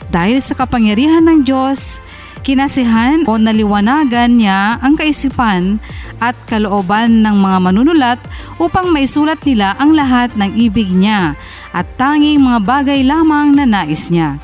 Dahil 0.08 0.40
sa 0.40 0.56
kapangyarihan 0.56 1.28
ng 1.28 1.44
Diyos, 1.44 2.00
kinasihan 2.48 3.28
o 3.28 3.36
naliwanagan 3.36 4.40
niya 4.40 4.80
ang 4.80 4.96
kaisipan 4.96 5.84
at 6.24 6.32
kalooban 6.48 7.20
ng 7.20 7.36
mga 7.44 7.58
manunulat 7.60 8.20
upang 8.56 8.88
maisulat 8.88 9.44
nila 9.44 9.76
ang 9.76 9.92
lahat 9.92 10.32
ng 10.40 10.56
ibig 10.56 10.88
niya 10.88 11.36
at 11.76 11.84
tanging 12.00 12.40
mga 12.40 12.64
bagay 12.64 13.04
lamang 13.04 13.52
na 13.52 13.68
nais 13.68 14.08
niya. 14.08 14.40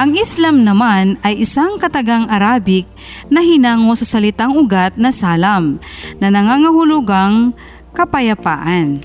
Ang 0.00 0.16
Islam 0.16 0.64
naman 0.64 1.20
ay 1.20 1.44
isang 1.44 1.76
katagang 1.76 2.24
Arabic 2.32 2.88
na 3.28 3.44
hinango 3.44 3.92
sa 3.92 4.08
salitang 4.08 4.56
ugat 4.56 4.96
na 4.96 5.12
salam 5.12 5.76
na 6.16 6.32
nangangahulugang 6.32 7.52
kapayapaan. 7.92 9.04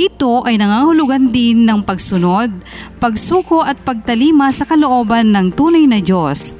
Ito 0.00 0.48
ay 0.48 0.56
nangangahulugan 0.56 1.28
din 1.28 1.68
ng 1.68 1.84
pagsunod, 1.84 2.52
pagsuko 3.02 3.60
at 3.66 3.76
pagtalima 3.84 4.48
sa 4.54 4.64
kalooban 4.64 5.34
ng 5.34 5.52
tunay 5.52 5.84
na 5.84 6.00
Diyos. 6.00 6.56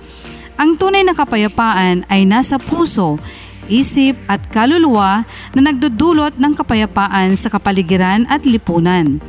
Ang 0.56 0.80
tunay 0.80 1.04
na 1.04 1.12
kapayapaan 1.12 2.08
ay 2.08 2.24
nasa 2.24 2.56
puso, 2.56 3.20
isip 3.68 4.16
at 4.24 4.40
kaluluwa 4.48 5.28
na 5.52 5.60
nagdudulot 5.68 6.40
ng 6.40 6.52
kapayapaan 6.56 7.36
sa 7.36 7.52
kapaligiran 7.52 8.24
at 8.32 8.48
lipunan. 8.48 9.20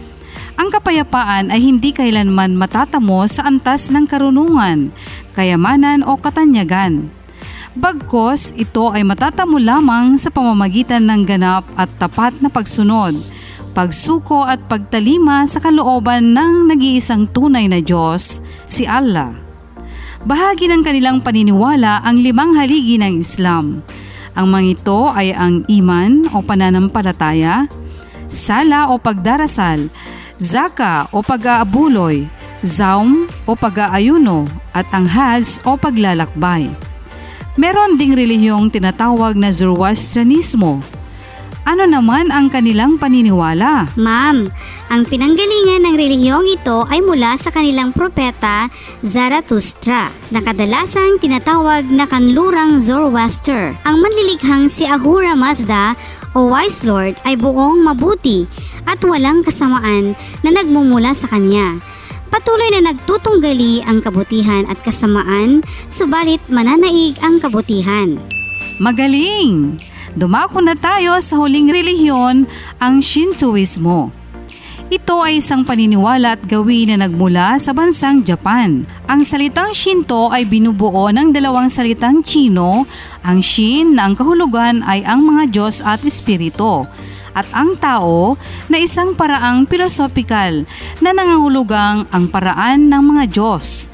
Ang 0.55 0.69
kapayapaan 0.71 1.51
ay 1.51 1.59
hindi 1.59 1.91
kailanman 1.91 2.55
matatamo 2.55 3.27
sa 3.27 3.43
antas 3.43 3.91
ng 3.91 4.07
karunungan, 4.07 4.95
kayamanan 5.35 6.01
o 6.07 6.15
katanyagan. 6.15 7.11
Bagkos, 7.77 8.57
ito 8.57 8.89
ay 8.89 9.03
matatamo 9.05 9.61
lamang 9.61 10.17
sa 10.17 10.33
pamamagitan 10.33 11.05
ng 11.11 11.21
ganap 11.27 11.67
at 11.77 11.91
tapat 12.01 12.33
na 12.41 12.49
pagsunod, 12.49 13.13
pagsuko 13.77 14.47
at 14.47 14.63
pagtalima 14.65 15.45
sa 15.45 15.61
kalooban 15.61 16.33
ng 16.33 16.73
nag-iisang 16.73 17.29
tunay 17.29 17.69
na 17.69 17.77
Diyos, 17.77 18.41
si 18.65 18.89
Allah. 18.89 19.46
Bahagi 20.27 20.67
ng 20.67 20.83
kanilang 20.83 21.23
paniniwala 21.23 22.03
ang 22.03 22.19
limang 22.19 22.51
haligi 22.59 22.99
ng 22.99 23.23
Islam. 23.23 23.79
Ang 24.35 24.47
mga 24.51 24.65
ito 24.75 25.07
ay 25.07 25.31
ang 25.31 25.63
iman 25.71 26.27
o 26.35 26.43
pananampalataya, 26.43 27.63
sala 28.27 28.91
o 28.91 28.99
pagdarasal, 28.99 29.87
zaka 30.35 31.07
o 31.15 31.23
pag-aabuloy, 31.23 32.27
zaum 32.59 33.23
o 33.47 33.55
pag-aayuno, 33.55 34.51
at 34.75 34.83
ang 34.91 35.07
hajj 35.07 35.63
o 35.63 35.79
paglalakbay. 35.79 36.75
Meron 37.55 37.95
ding 37.95 38.11
relihiyong 38.11 38.67
tinatawag 38.67 39.39
na 39.39 39.47
Zoroastrianismo. 39.47 40.83
Ano 41.67 41.83
naman 41.83 42.31
ang 42.31 42.47
kanilang 42.47 42.95
paniniwala? 42.95 43.91
Ma'am, 43.99 44.47
ang 44.87 45.03
pinanggalingan 45.03 45.83
ng 45.83 45.99
relihiyong 45.99 46.47
ito 46.47 46.87
ay 46.87 47.03
mula 47.03 47.35
sa 47.35 47.51
kanilang 47.51 47.91
propeta 47.91 48.71
Zarathustra, 49.03 50.07
na 50.31 50.39
kadalasang 50.39 51.19
tinatawag 51.19 51.83
na 51.91 52.07
kanlurang 52.07 52.79
Zoroaster. 52.79 53.75
Ang 53.83 53.99
manlilikhang 53.99 54.71
si 54.71 54.87
Ahura 54.87 55.35
Mazda 55.35 55.91
o 56.31 56.47
Wise 56.47 56.87
Lord 56.87 57.19
ay 57.27 57.35
buong 57.35 57.83
mabuti 57.83 58.47
at 58.87 59.03
walang 59.03 59.43
kasamaan 59.43 60.15
na 60.47 60.55
nagmumula 60.55 61.11
sa 61.11 61.27
kanya. 61.27 61.83
Patuloy 62.31 62.79
na 62.79 62.95
nagtutunggali 62.95 63.83
ang 63.83 63.99
kabutihan 63.99 64.63
at 64.71 64.79
kasamaan, 64.87 65.59
subalit 65.91 66.39
mananaig 66.47 67.19
ang 67.19 67.43
kabutihan. 67.43 68.15
Magaling! 68.79 69.83
Dumako 70.15 70.63
na 70.63 70.77
tayo 70.77 71.19
sa 71.19 71.35
huling 71.35 71.67
relihiyon, 71.67 72.47
ang 72.79 72.95
Shintoismo. 73.03 74.15
Ito 74.87 75.19
ay 75.19 75.43
isang 75.43 75.67
paniniwala 75.67 76.39
at 76.39 76.41
gawin 76.47 76.95
na 76.95 77.03
nagmula 77.03 77.59
sa 77.59 77.75
bansang 77.75 78.23
Japan. 78.23 78.87
Ang 79.11 79.27
salitang 79.27 79.75
Shinto 79.75 80.31
ay 80.31 80.47
binubuo 80.47 81.11
ng 81.11 81.35
dalawang 81.35 81.67
salitang 81.67 82.23
Chino, 82.23 82.87
ang 83.19 83.43
Shin 83.43 83.99
na 83.99 84.07
ang 84.07 84.15
kahulugan 84.15 84.79
ay 84.87 85.03
ang 85.03 85.27
mga 85.27 85.51
Diyos 85.51 85.83
at 85.83 85.99
Espiritu, 86.07 86.87
at 87.35 87.43
ang 87.51 87.75
tao 87.75 88.39
na 88.71 88.79
isang 88.79 89.11
paraang 89.11 89.67
pilosopikal 89.67 90.63
na 91.03 91.11
nangangulugang 91.11 92.07
ang 92.07 92.31
paraan 92.31 92.87
ng 92.87 93.03
mga 93.11 93.23
Diyos. 93.27 93.91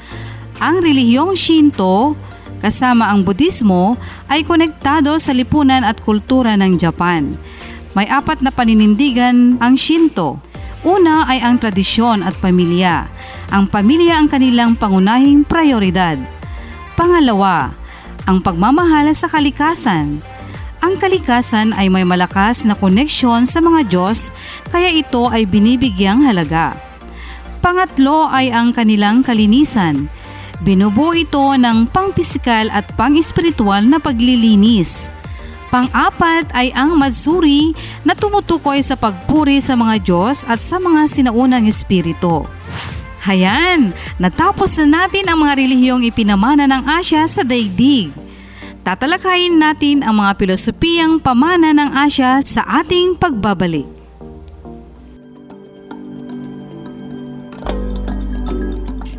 Ang 0.62 0.78
relihiyong 0.78 1.34
Shinto 1.34 2.14
kasama 2.62 3.10
ang 3.10 3.24
Budismo 3.24 3.96
ay 4.28 4.44
konektado 4.44 5.16
sa 5.18 5.32
lipunan 5.34 5.82
at 5.82 6.02
kultura 6.02 6.54
ng 6.58 6.78
Japan. 6.78 7.34
May 7.94 8.10
apat 8.10 8.42
na 8.42 8.50
paninindigan 8.50 9.62
ang 9.62 9.78
Shinto. 9.78 10.42
Una 10.84 11.24
ay 11.30 11.40
ang 11.40 11.56
tradisyon 11.56 12.20
at 12.20 12.36
pamilya. 12.42 13.08
Ang 13.48 13.70
pamilya 13.70 14.20
ang 14.20 14.28
kanilang 14.28 14.76
pangunahing 14.76 15.46
prioridad. 15.46 16.20
Pangalawa, 16.98 17.72
ang 18.28 18.42
pagmamahal 18.42 19.08
sa 19.16 19.30
kalikasan. 19.30 20.20
Ang 20.84 21.00
kalikasan 21.00 21.72
ay 21.72 21.88
may 21.88 22.04
malakas 22.04 22.68
na 22.68 22.76
koneksyon 22.76 23.48
sa 23.48 23.64
mga 23.64 23.88
Diyos 23.88 24.28
kaya 24.68 24.92
ito 24.92 25.32
ay 25.32 25.48
binibigyang 25.48 26.20
halaga. 26.28 26.76
Pangatlo 27.64 28.28
ay 28.28 28.52
ang 28.52 28.76
kanilang 28.76 29.24
kalinisan. 29.24 30.12
Binubuo 30.62 31.16
ito 31.16 31.42
ng 31.58 31.90
pang-pisikal 31.90 32.70
at 32.70 32.86
pang-espiritual 32.94 33.82
na 33.82 33.98
paglilinis. 33.98 35.10
Pang-apat 35.74 36.54
ay 36.54 36.70
ang 36.70 36.94
Matsuri 36.94 37.74
na 38.06 38.14
tumutukoy 38.14 38.78
sa 38.78 38.94
pagpuri 38.94 39.58
sa 39.58 39.74
mga 39.74 40.06
Diyos 40.06 40.46
at 40.46 40.62
sa 40.62 40.78
mga 40.78 41.10
sinaunang 41.10 41.66
espiritu. 41.66 42.46
Hayan, 43.26 43.90
natapos 44.22 44.78
na 44.84 45.02
natin 45.02 45.26
ang 45.26 45.42
mga 45.42 45.58
relihiyong 45.58 46.06
ipinamana 46.06 46.70
ng 46.70 46.86
Asya 46.86 47.26
sa 47.26 47.42
daigdig. 47.42 48.14
Tatalakayin 48.84 49.56
natin 49.56 50.04
ang 50.04 50.20
mga 50.20 50.36
pilosopiyang 50.36 51.18
pamana 51.18 51.72
ng 51.72 51.90
Asya 51.90 52.44
sa 52.44 52.62
ating 52.84 53.16
pagbabalik. 53.16 53.88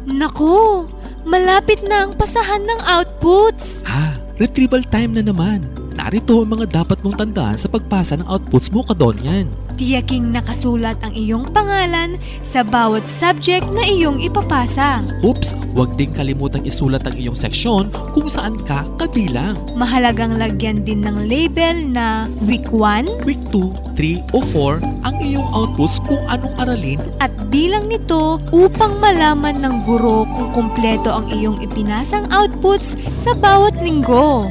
Naku, 0.06 0.88
malapit 1.26 1.82
na 1.82 2.06
ang 2.06 2.14
pasahan 2.14 2.62
ng 2.62 2.80
outputs. 2.86 3.82
Ah, 3.90 4.16
retrieval 4.38 4.86
time 4.86 5.18
na 5.18 5.26
naman. 5.26 5.66
Narito 5.98 6.46
ang 6.46 6.54
mga 6.54 6.86
dapat 6.86 7.02
mong 7.02 7.18
tandaan 7.18 7.58
sa 7.58 7.68
pagpasa 7.68 8.16
ng 8.16 8.28
outputs 8.30 8.70
mo 8.70 8.86
kadonyan. 8.86 9.50
Tiyaking 9.76 10.32
nakasulat 10.32 11.04
ang 11.04 11.12
iyong 11.12 11.52
pangalan 11.52 12.16
sa 12.48 12.64
bawat 12.64 13.04
subject 13.12 13.68
na 13.76 13.84
iyong 13.84 14.24
ipapasa. 14.24 15.04
Oops, 15.20 15.52
huwag 15.76 15.92
ding 16.00 16.16
kalimutang 16.16 16.64
isulat 16.64 17.04
ang 17.04 17.20
iyong 17.20 17.36
seksyon 17.36 17.92
kung 18.16 18.32
saan 18.32 18.56
ka 18.64 18.88
kabilang. 18.96 19.60
Mahalagang 19.76 20.40
lagyan 20.40 20.88
din 20.88 21.04
ng 21.04 21.28
label 21.28 21.92
na 21.92 22.32
Week 22.48 22.64
1, 22.72 23.28
Week 23.28 23.42
2, 23.52 24.00
3 24.00 24.32
o 24.32 24.40
4 24.40 24.80
ang 25.04 25.16
iyong 25.20 25.48
outputs 25.52 26.00
kung 26.08 26.24
anong 26.32 26.56
aralin 26.56 27.04
at 27.20 27.36
bilang 27.52 27.92
nito 27.92 28.40
upang 28.56 29.04
malaman 29.04 29.60
ng 29.60 29.84
guro 29.84 30.24
kung 30.40 30.56
kumpleto 30.56 31.12
ang 31.12 31.28
iyong 31.28 31.60
ipinasang 31.60 32.24
outputs 32.32 32.96
sa 33.20 33.36
bawat 33.36 33.76
linggo. 33.84 34.48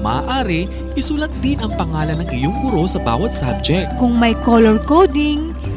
Maaari, 0.00 0.66
isulat 0.94 1.30
din 1.42 1.58
ang 1.60 1.74
pangalan 1.74 2.22
ng 2.22 2.30
iyong 2.30 2.56
guro 2.64 2.88
sa 2.88 3.02
bawat 3.02 3.34
subject. 3.34 3.94
Kung 4.00 4.16
may 4.16 4.32
color 4.42 4.78
coding, 4.86 5.47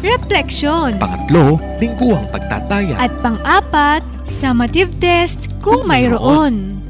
refleksyon. 0.00 0.96
Pangatlo, 1.00 1.60
lingguhang 1.80 2.28
pagtataya. 2.32 2.96
At 2.96 3.12
pang-apat, 3.20 4.02
summative 4.24 4.96
test 5.00 5.52
kung 5.60 5.84
mayroon. 5.84 6.80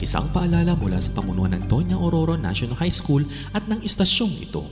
Isang 0.00 0.32
paalala 0.32 0.72
mula 0.80 0.96
sa 0.96 1.12
pamunuan 1.12 1.52
ng 1.52 1.68
Tonya 1.68 1.96
Ororo 1.96 2.32
National 2.32 2.76
High 2.80 2.92
School 2.92 3.20
at 3.52 3.68
ng 3.68 3.84
istasyong 3.84 4.32
ito. 4.40 4.64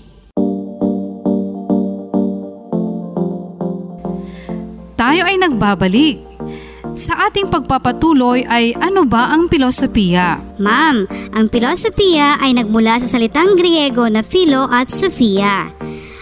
Tayo 4.98 5.22
ay 5.28 5.37
nagbabalik. 5.37 6.24
Sa 6.98 7.14
ating 7.30 7.46
pagpapatuloy 7.46 8.42
ay 8.42 8.74
ano 8.74 9.06
ba 9.06 9.30
ang 9.30 9.46
pilosopiya? 9.46 10.58
Ma'am, 10.58 11.06
ang 11.30 11.46
pilosopiya 11.46 12.42
ay 12.42 12.58
nagmula 12.58 12.98
sa 12.98 13.14
salitang 13.14 13.54
Griego 13.54 14.11
na 14.11 14.26
philo 14.26 14.66
at 14.66 14.90
sophia. 14.90 15.78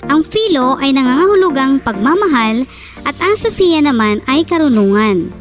Ang 0.07 0.23
philo 0.23 0.79
ay 0.79 0.95
nangangahulugang 0.95 1.83
pagmamahal 1.83 2.62
at 3.03 3.16
ang 3.19 3.35
sophia 3.35 3.83
naman 3.83 4.23
ay 4.31 4.47
karunungan. 4.47 5.35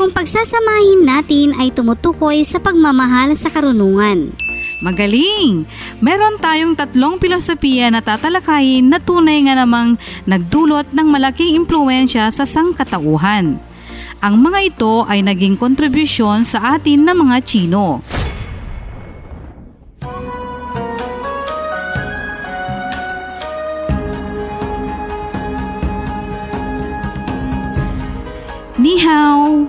Kung 0.00 0.16
pagsasamahin 0.16 1.04
natin 1.04 1.52
ay 1.60 1.68
tumutukoy 1.76 2.40
sa 2.40 2.56
pagmamahal 2.56 3.36
sa 3.36 3.52
karunungan. 3.52 4.32
Magaling! 4.80 5.68
Meron 6.00 6.40
tayong 6.40 6.72
tatlong 6.78 7.20
pilosopiya 7.20 7.92
na 7.92 8.00
tatalakayin 8.00 8.88
na 8.88 8.96
tunay 8.96 9.44
nga 9.44 9.58
namang 9.58 10.00
nagdulot 10.24 10.88
ng 10.94 11.08
malaking 11.10 11.58
impluensya 11.58 12.32
sa 12.32 12.48
sangkatauhan. 12.48 13.60
Ang 14.24 14.34
mga 14.40 14.58
ito 14.72 15.04
ay 15.04 15.20
naging 15.20 15.60
kontribusyon 15.60 16.48
sa 16.48 16.78
atin 16.78 17.04
ng 17.04 17.16
mga 17.28 17.36
Chino. 17.44 18.00
Hao! 28.98 29.66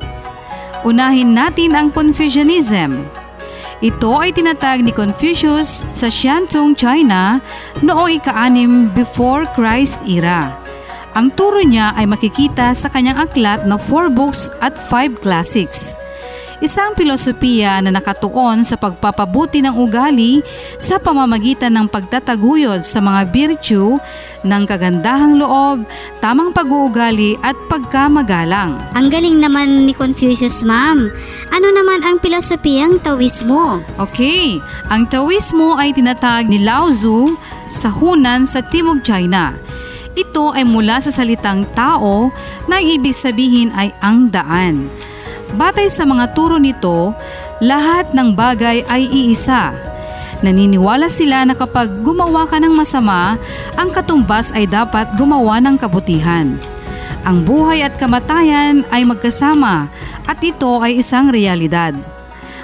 Unahin 0.84 1.38
natin 1.38 1.76
ang 1.76 1.94
Confucianism. 1.94 3.06
Ito 3.80 4.20
ay 4.20 4.36
tinatag 4.36 4.84
ni 4.84 4.92
Confucius 4.92 5.88
sa 5.96 6.12
Shantung, 6.12 6.76
China 6.76 7.40
noong 7.80 8.20
ika-anim 8.20 8.92
before 8.92 9.48
Christ 9.56 10.04
era. 10.04 10.52
Ang 11.16 11.32
turo 11.34 11.64
niya 11.64 11.96
ay 11.96 12.04
makikita 12.04 12.76
sa 12.76 12.92
kanyang 12.92 13.24
aklat 13.24 13.64
na 13.64 13.80
4 13.80 14.12
books 14.12 14.52
at 14.60 14.76
5 14.92 15.24
classics. 15.24 15.96
Isang 16.60 16.92
pilosopiya 16.96 17.80
na 17.80 17.92
nakatuon 17.92 18.68
sa 18.68 18.76
pagpapabuti 18.76 19.64
ng 19.64 19.76
ugali 19.80 20.44
sa 20.76 21.00
pamamagitan 21.00 21.72
ng 21.76 21.88
pagtataguyod 21.88 22.84
sa 22.84 23.00
mga 23.00 23.32
virtue 23.32 23.96
ng 24.44 24.64
kagandahang 24.68 25.40
loob, 25.40 25.88
tamang 26.20 26.52
pag-uugali 26.52 27.40
at 27.44 27.56
pagkamagalang. 27.72 28.80
Ang 28.96 29.08
galing 29.08 29.40
naman 29.40 29.88
ni 29.88 29.96
Confucius, 29.96 30.64
ma'am. 30.68 31.12
Ano 31.52 31.68
naman 31.72 32.04
ang 32.04 32.20
pilosopiyang 32.20 33.00
Taoismo? 33.04 33.80
Okay, 33.96 34.60
ang 34.92 35.08
Taoismo 35.08 35.80
ay 35.80 35.96
tinatag 35.96 36.52
ni 36.52 36.60
Lao 36.64 36.92
Tzu 36.92 37.36
sa 37.68 37.88
Hunan 37.88 38.44
sa 38.44 38.60
Timog 38.60 39.04
China. 39.04 39.56
Ito 40.20 40.52
ay 40.52 40.68
mula 40.68 41.00
sa 41.00 41.16
salitang 41.16 41.64
tao 41.72 42.34
na 42.68 42.84
ibig 42.84 43.16
sabihin 43.16 43.72
ay 43.72 43.96
ang 44.04 44.28
daan. 44.28 44.92
Batay 45.50 45.90
sa 45.90 46.06
mga 46.06 46.38
turo 46.38 46.62
nito, 46.62 47.18
lahat 47.58 48.14
ng 48.14 48.38
bagay 48.38 48.86
ay 48.86 49.10
iisa. 49.10 49.74
Naniniwala 50.46 51.10
sila 51.12 51.44
na 51.44 51.58
kapag 51.58 51.90
gumawa 52.06 52.48
ka 52.48 52.62
ng 52.62 52.72
masama, 52.72 53.36
ang 53.76 53.90
katumbas 53.92 54.54
ay 54.56 54.70
dapat 54.70 55.10
gumawa 55.18 55.60
ng 55.60 55.76
kabutihan. 55.76 56.56
Ang 57.28 57.44
buhay 57.44 57.84
at 57.84 58.00
kamatayan 58.00 58.88
ay 58.94 59.04
magkasama 59.04 59.92
at 60.24 60.40
ito 60.40 60.80
ay 60.80 61.04
isang 61.04 61.28
realidad. 61.34 61.92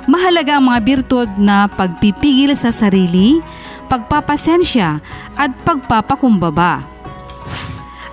Mahalaga 0.06 0.62
ang 0.62 0.70
mga 0.70 0.80
birtud 0.86 1.30
na 1.42 1.66
pagpipigil 1.66 2.54
sa 2.54 2.70
sarili, 2.70 3.42
pagpapasensya 3.90 5.02
at 5.34 5.52
pagpapakumbaba. 5.66 6.86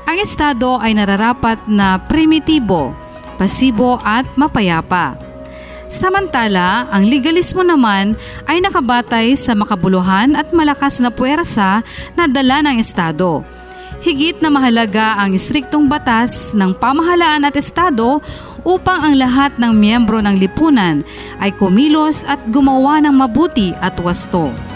Ang 0.08 0.16
estado 0.18 0.80
ay 0.80 0.96
nararapat 0.96 1.68
na 1.68 2.00
primitibo, 2.00 2.96
pasibo 3.36 4.00
at 4.02 4.24
mapayapa. 4.36 5.18
Samantala, 5.92 6.88
ang 6.88 7.04
legalismo 7.04 7.60
naman 7.60 8.16
ay 8.48 8.64
nakabatay 8.64 9.36
sa 9.36 9.52
makabuluhan 9.52 10.32
at 10.32 10.48
malakas 10.56 10.96
na 11.04 11.12
puwersa 11.12 11.84
na 12.16 12.24
dala 12.24 12.64
ng 12.64 12.80
estado. 12.80 13.44
Higit 14.00 14.40
na 14.40 14.48
mahalaga 14.48 15.20
ang 15.20 15.36
istriktong 15.36 15.86
batas 15.86 16.56
ng 16.56 16.74
pamahalaan 16.74 17.44
at 17.44 17.54
estado 17.54 18.24
upang 18.64 18.98
ang 18.98 19.14
lahat 19.20 19.54
ng 19.60 19.70
miyembro 19.76 20.18
ng 20.24 20.40
lipunan 20.40 21.04
ay 21.38 21.52
kumilos 21.54 22.24
at 22.24 22.40
gumawa 22.50 22.98
ng 23.04 23.14
mabuti 23.14 23.70
at 23.78 23.94
wasto. 24.00 24.71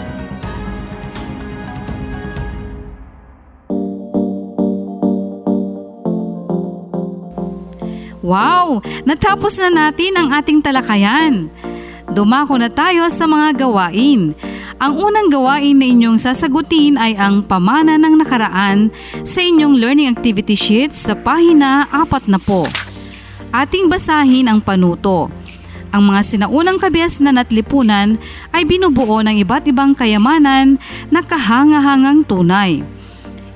Wow! 8.27 8.83
Natapos 9.07 9.55
na 9.55 9.87
natin 9.87 10.19
ang 10.19 10.35
ating 10.35 10.59
talakayan. 10.59 11.47
Dumako 12.11 12.59
na 12.59 12.67
tayo 12.67 13.07
sa 13.07 13.23
mga 13.23 13.63
gawain. 13.63 14.35
Ang 14.83 14.93
unang 14.99 15.31
gawain 15.31 15.79
na 15.79 15.87
inyong 15.87 16.19
sasagutin 16.19 16.99
ay 16.99 17.15
ang 17.15 17.39
pamana 17.39 17.95
ng 17.95 18.19
nakaraan 18.19 18.91
sa 19.23 19.39
inyong 19.39 19.79
learning 19.79 20.11
activity 20.11 20.59
sheet 20.59 20.91
sa 20.91 21.15
pahina 21.15 21.87
4 21.95 22.27
na 22.27 22.35
po. 22.35 22.67
Ating 23.55 23.87
basahin 23.87 24.51
ang 24.51 24.59
panuto. 24.59 25.31
Ang 25.95 26.11
mga 26.11 26.21
sinaunang 26.27 26.83
kabiasnan 26.83 27.39
at 27.39 27.47
lipunan 27.47 28.19
ay 28.51 28.67
binubuo 28.67 29.23
ng 29.23 29.39
iba't 29.39 29.71
ibang 29.71 29.95
kayamanan 29.95 30.75
na 31.07 31.23
kahangahangang 31.23 32.27
tunay. 32.27 32.83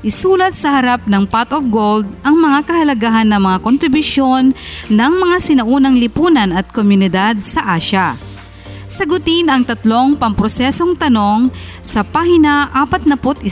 Isulat 0.01 0.57
sa 0.57 0.81
harap 0.81 1.05
ng 1.05 1.29
pot 1.29 1.53
of 1.53 1.69
gold 1.69 2.09
ang 2.25 2.41
mga 2.41 2.65
kahalagahan 2.65 3.29
ng 3.29 3.37
mga 3.37 3.57
kontribusyon 3.61 4.49
ng 4.89 5.13
mga 5.13 5.37
sinaunang 5.37 5.93
lipunan 5.93 6.49
at 6.49 6.65
komunidad 6.73 7.37
sa 7.37 7.77
Asya. 7.77 8.17
Sagutin 8.89 9.45
ang 9.53 9.61
tatlong 9.61 10.17
pamprosesong 10.17 10.97
tanong 10.97 11.53
sa 11.85 12.01
pahina 12.01 12.73
41. 12.73 13.45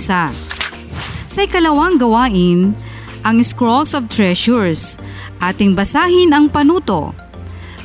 Sa 1.29 1.39
ikalawang 1.45 2.01
gawain, 2.01 2.73
ang 3.21 3.37
Scrolls 3.45 3.93
of 3.93 4.09
Treasures. 4.09 4.97
Ating 5.37 5.77
basahin 5.77 6.33
ang 6.33 6.49
panuto. 6.49 7.13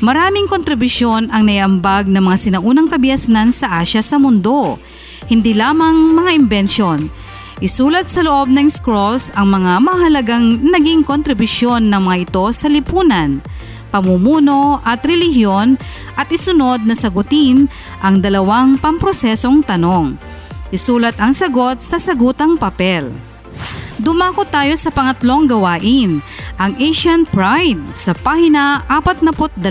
Maraming 0.01 0.49
kontribusyon 0.49 1.29
ang 1.29 1.45
naiambag 1.45 2.09
ng 2.09 2.19
mga 2.19 2.39
sinaunang 2.49 2.89
kabiasnan 2.89 3.53
sa 3.53 3.85
Asya 3.85 4.01
sa 4.01 4.17
mundo. 4.17 4.81
Hindi 5.29 5.53
lamang 5.53 6.17
mga 6.17 6.31
imbensyon, 6.33 7.13
Isulat 7.63 8.11
sa 8.11 8.27
loob 8.27 8.51
ng 8.51 8.67
scrolls 8.67 9.31
ang 9.39 9.55
mga 9.55 9.79
mahalagang 9.79 10.59
naging 10.59 11.07
kontribusyon 11.07 11.87
ng 11.87 12.03
mga 12.03 12.17
ito 12.27 12.45
sa 12.51 12.67
lipunan, 12.67 13.39
pamumuno 13.95 14.83
at 14.83 15.07
relihiyon 15.07 15.79
at 16.19 16.27
isunod 16.35 16.83
na 16.83 16.99
sagutin 16.99 17.71
ang 18.03 18.19
dalawang 18.19 18.75
pamprosesong 18.75 19.63
tanong. 19.63 20.19
Isulat 20.75 21.15
ang 21.23 21.31
sagot 21.31 21.79
sa 21.79 21.95
sagutang 22.03 22.59
papel. 22.59 23.15
Dumako 24.03 24.43
tayo 24.51 24.75
sa 24.75 24.91
pangatlong 24.91 25.47
gawain, 25.47 26.19
ang 26.59 26.75
Asian 26.83 27.23
Pride 27.23 27.87
sa 27.95 28.11
pahina 28.19 28.83
42. 28.91 29.63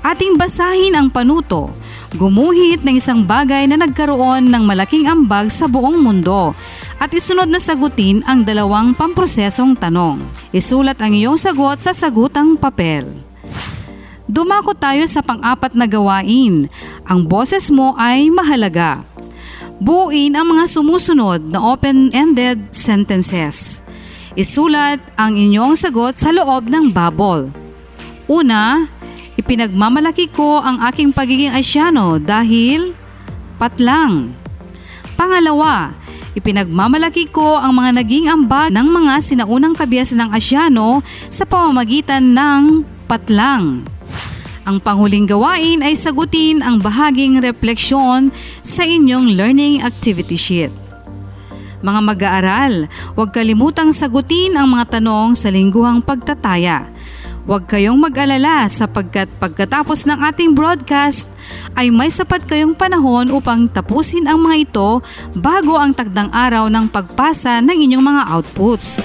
Ating 0.00 0.40
basahin 0.40 0.96
ang 0.96 1.12
panuto 1.12 1.76
Gumuhit 2.10 2.82
ng 2.82 2.98
isang 2.98 3.22
bagay 3.22 3.70
na 3.70 3.78
nagkaroon 3.78 4.50
ng 4.50 4.62
malaking 4.66 5.06
ambag 5.06 5.46
sa 5.46 5.70
buong 5.70 6.02
mundo 6.02 6.50
at 6.98 7.14
isunod 7.14 7.46
na 7.46 7.62
sagutin 7.62 8.18
ang 8.26 8.42
dalawang 8.42 8.98
pamprosesong 8.98 9.78
tanong. 9.78 10.18
Isulat 10.50 10.98
ang 10.98 11.14
iyong 11.14 11.38
sagot 11.38 11.78
sa 11.78 11.94
sagutang 11.94 12.58
papel. 12.58 13.06
Dumako 14.26 14.74
tayo 14.74 15.06
sa 15.06 15.22
pang-apat 15.22 15.78
na 15.78 15.86
gawain. 15.86 16.66
Ang 17.06 17.20
boses 17.30 17.70
mo 17.70 17.94
ay 17.94 18.26
mahalaga. 18.26 19.06
Buuin 19.78 20.34
ang 20.34 20.50
mga 20.50 20.66
sumusunod 20.66 21.46
na 21.46 21.62
open-ended 21.62 22.74
sentences. 22.74 23.86
Isulat 24.34 24.98
ang 25.14 25.38
inyong 25.38 25.78
sagot 25.78 26.18
sa 26.18 26.34
loob 26.34 26.66
ng 26.66 26.90
bubble. 26.90 27.54
Una, 28.30 28.86
Ipinagmamalaki 29.50 30.30
ko 30.30 30.62
ang 30.62 30.78
aking 30.86 31.10
pagiging 31.10 31.50
Asyano 31.50 32.22
dahil 32.22 32.94
patlang. 33.58 34.30
Pangalawa, 35.18 35.90
ipinagmamalaki 36.38 37.26
ko 37.34 37.58
ang 37.58 37.74
mga 37.74 37.98
naging 37.98 38.30
ambag 38.30 38.70
ng 38.70 38.86
mga 38.86 39.18
sinaunang 39.18 39.74
kabias 39.74 40.14
ng 40.14 40.30
Asyano 40.30 41.02
sa 41.26 41.42
pamamagitan 41.42 42.30
ng 42.30 42.86
patlang. 43.10 43.82
Ang 44.70 44.78
panghuling 44.78 45.26
gawain 45.26 45.82
ay 45.82 45.98
sagutin 45.98 46.62
ang 46.62 46.78
bahaging 46.78 47.42
refleksyon 47.42 48.30
sa 48.62 48.86
inyong 48.86 49.34
learning 49.34 49.82
activity 49.82 50.38
sheet. 50.38 50.70
Mga 51.82 52.00
mag-aaral, 52.06 52.86
huwag 53.18 53.34
kalimutang 53.34 53.90
sagutin 53.90 54.54
ang 54.54 54.78
mga 54.78 55.02
tanong 55.02 55.34
sa 55.34 55.50
lingguhang 55.50 56.06
pagtataya 56.06 56.86
Huwag 57.50 57.66
kayong 57.66 57.98
mag-alala 57.98 58.70
sapagkat 58.70 59.26
pagkatapos 59.42 60.06
ng 60.06 60.22
ating 60.22 60.54
broadcast 60.54 61.26
ay 61.74 61.90
may 61.90 62.06
sapat 62.06 62.46
kayong 62.46 62.78
panahon 62.78 63.26
upang 63.34 63.66
tapusin 63.66 64.30
ang 64.30 64.38
mga 64.38 64.70
ito 64.70 65.02
bago 65.34 65.74
ang 65.74 65.90
tagdang 65.90 66.30
araw 66.30 66.70
ng 66.70 66.86
pagpasa 66.86 67.58
ng 67.58 67.74
inyong 67.74 68.06
mga 68.06 68.22
outputs. 68.38 69.02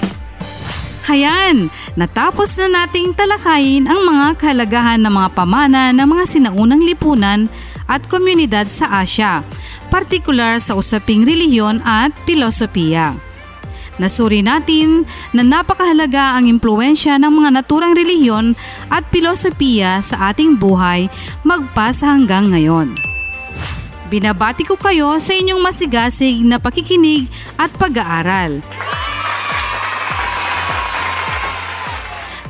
Hayan, 1.10 1.74
natapos 1.98 2.54
na 2.54 2.86
nating 2.86 3.18
talakayin 3.18 3.90
ang 3.90 4.06
mga 4.06 4.38
kahalagahan 4.38 5.02
ng 5.02 5.10
mga 5.10 5.30
pamana 5.34 5.90
ng 5.90 6.06
mga 6.06 6.24
sinaunang 6.30 6.86
lipunan 6.86 7.50
at 7.90 8.06
komunidad 8.06 8.70
sa 8.70 9.02
Asya, 9.02 9.42
partikular 9.90 10.62
sa 10.62 10.78
usaping 10.78 11.26
relihiyon 11.26 11.82
at 11.82 12.14
filosofiya. 12.22 13.25
Nasuri 13.96 14.44
natin 14.44 15.08
na 15.32 15.40
napakahalaga 15.40 16.36
ang 16.36 16.44
impluensya 16.52 17.16
ng 17.16 17.32
mga 17.32 17.50
naturang 17.56 17.96
relihiyon 17.96 18.52
at 18.92 19.08
filosofiya 19.08 20.04
sa 20.04 20.32
ating 20.32 20.60
buhay 20.60 21.08
magpasa 21.40 22.12
hanggang 22.12 22.52
ngayon. 22.52 22.92
Binabati 24.12 24.62
ko 24.62 24.78
kayo 24.78 25.16
sa 25.18 25.34
inyong 25.34 25.58
masigasig 25.58 26.44
na 26.44 26.60
pakikinig 26.62 27.26
at 27.58 27.72
pag-aaral. 27.74 28.62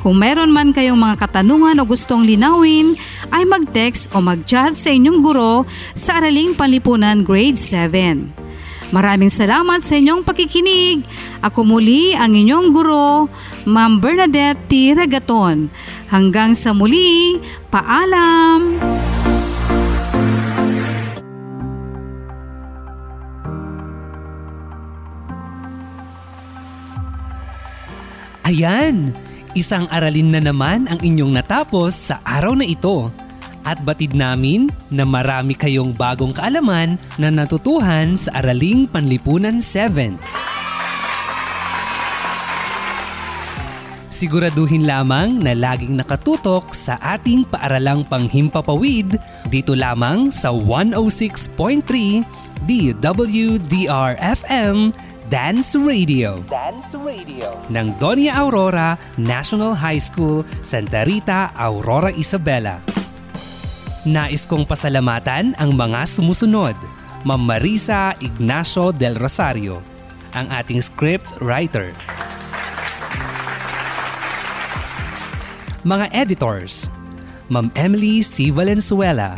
Kung 0.05 0.23
meron 0.23 0.53
man 0.53 0.71
kayong 0.71 0.99
mga 0.99 1.19
katanungan 1.19 1.81
o 1.81 1.83
gustong 1.83 2.23
linawin, 2.23 2.95
ay 3.33 3.43
mag-text 3.43 4.13
o 4.15 4.23
mag-chat 4.23 4.71
sa 4.77 4.93
inyong 4.93 5.19
guro 5.19 5.67
sa 5.97 6.21
Araling 6.21 6.55
Panlipunan 6.55 7.25
Grade 7.27 7.59
7. 7.59 8.46
Maraming 8.87 9.27
salamat 9.27 9.83
sa 9.83 9.99
inyong 9.99 10.23
pakikinig. 10.23 11.03
Ako 11.43 11.67
muli 11.67 12.15
ang 12.15 12.31
inyong 12.31 12.71
guro, 12.71 13.27
Ma'am 13.67 13.99
Bernadette 13.99 14.63
T. 14.71 14.95
Ragaton. 14.95 15.67
Hanggang 16.07 16.55
sa 16.55 16.71
muli, 16.71 17.35
paalam! 17.67 18.79
Ayan! 28.47 29.11
Isang 29.51 29.91
aralin 29.91 30.31
na 30.31 30.39
naman 30.39 30.87
ang 30.87 31.03
inyong 31.03 31.35
natapos 31.35 32.13
sa 32.13 32.23
araw 32.23 32.55
na 32.55 32.63
ito. 32.63 33.11
At 33.67 33.83
batid 33.83 34.15
namin 34.15 34.71
na 34.87 35.03
marami 35.03 35.51
kayong 35.51 35.91
bagong 35.91 36.31
kaalaman 36.31 36.95
na 37.19 37.27
natutuhan 37.27 38.15
sa 38.15 38.39
Araling 38.39 38.87
Panlipunan 38.87 39.59
7. 39.59 40.15
Siguraduhin 44.07 44.87
lamang 44.87 45.43
na 45.43 45.51
laging 45.51 45.99
nakatutok 45.99 46.71
sa 46.71 46.95
ating 47.03 47.43
paaralang 47.43 48.07
panghimpapawid 48.07 49.19
dito 49.51 49.75
lamang 49.75 50.31
sa 50.31 50.47
106.3 50.55 52.23
DWDR-FM 52.63 53.75
Dance 55.27 55.75
Radio. 55.75 56.39
Dance 56.47 56.95
Radio. 56.95 57.51
Ng 57.67 57.87
Doña 57.99 58.31
Aurora 58.39 58.95
National 59.19 59.75
High 59.75 59.99
School, 59.99 60.47
Santa 60.63 61.03
Rita, 61.03 61.51
Aurora, 61.51 62.15
Isabela. 62.15 62.79
Nais 64.05 64.45
kong 64.45 64.67
pasalamatan 64.67 65.57
ang 65.57 65.73
mga 65.73 66.05
sumusunod. 66.05 66.77
Ma'am 67.25 67.41
Marisa 67.41 68.13
Ignacio 68.21 68.93
del 68.93 69.17
Rosario, 69.17 69.81
ang 70.37 70.45
ating 70.53 70.77
script 70.77 71.33
writer. 71.41 71.89
Mga 75.81 76.13
editors, 76.13 76.93
Ma'am 77.49 77.73
Emily 77.73 78.21
C. 78.21 78.53
Valenzuela, 78.53 79.33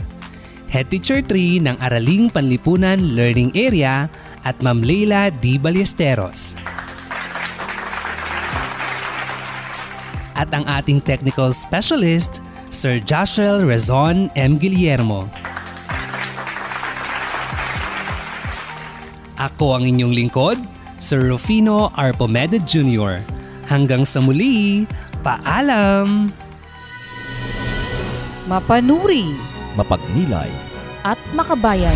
Head 0.67 0.91
Teacher 0.91 1.23
3 1.23 1.63
ng 1.63 1.75
Araling 1.79 2.27
Panlipunan 2.27 2.99
Learning 3.15 3.55
Area 3.55 4.11
at 4.43 4.59
Ma'am 4.59 4.83
Leila 4.83 5.31
D. 5.39 5.55
Ballesteros. 5.55 6.59
At 10.35 10.51
ang 10.51 10.67
ating 10.67 10.99
technical 11.03 11.55
specialist, 11.55 12.43
Sir 12.69 13.01
Joshua 13.01 13.65
Rezon 13.65 14.29
M. 14.37 14.61
Guillermo. 14.61 15.25
Ako 19.41 19.81
ang 19.81 19.89
inyong 19.89 20.13
lingkod, 20.13 20.61
Sir 21.01 21.33
Rufino 21.33 21.89
R. 21.97 22.13
Pomeda 22.13 22.61
Jr. 22.61 23.25
Hanggang 23.65 24.05
sa 24.05 24.21
muli, 24.21 24.85
paalam! 25.25 26.29
Mapanuri 28.45 29.33
Mapagnilay. 29.73 30.49
At 31.05 31.21
makabayan. 31.33 31.93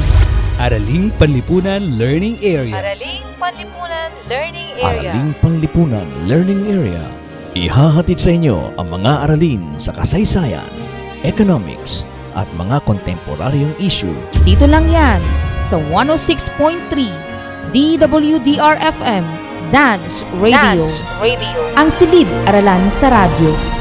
Araling 0.58 1.14
Panlipunan 1.18 1.98
Learning 2.02 2.38
Area. 2.42 2.78
Araling 2.78 3.26
Panlipunan 3.42 4.10
Learning 4.30 4.70
Araling 4.82 5.30
Panlipunan 5.42 6.08
Learning 6.30 6.62
Area. 6.70 7.23
Ihahatid 7.54 8.18
sa 8.18 8.34
inyo 8.34 8.74
ang 8.82 8.90
mga 8.90 9.30
aralin 9.30 9.78
sa 9.78 9.94
kasaysayan, 9.94 10.66
economics, 11.22 12.02
at 12.34 12.50
mga 12.58 12.82
kontemporaryong 12.90 13.78
issue. 13.78 14.18
Dito 14.42 14.66
lang 14.66 14.90
yan 14.90 15.22
sa 15.54 15.78
106.3 15.78 16.50
DWDR-FM 17.70 19.26
Dance 19.70 20.26
Radio. 20.42 20.90
Radio. 21.22 21.60
Ang 21.78 21.94
silid 21.94 22.26
aralan 22.50 22.90
sa 22.90 23.14
radyo. 23.14 23.73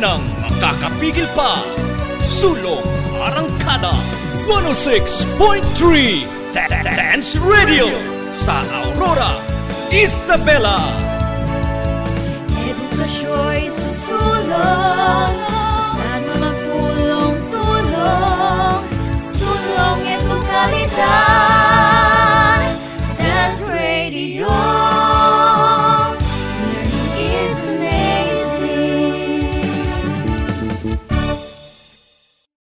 Nang 0.00 0.24
makakapigil 0.40 1.28
pa. 1.36 1.60
Sulong 2.24 2.80
Arangkada 3.20 3.92
106.3 4.48 6.24
Dance 6.96 7.36
Radio 7.36 7.92
sa 8.32 8.64
Aurora, 8.80 9.36
Isabela. 9.92 11.09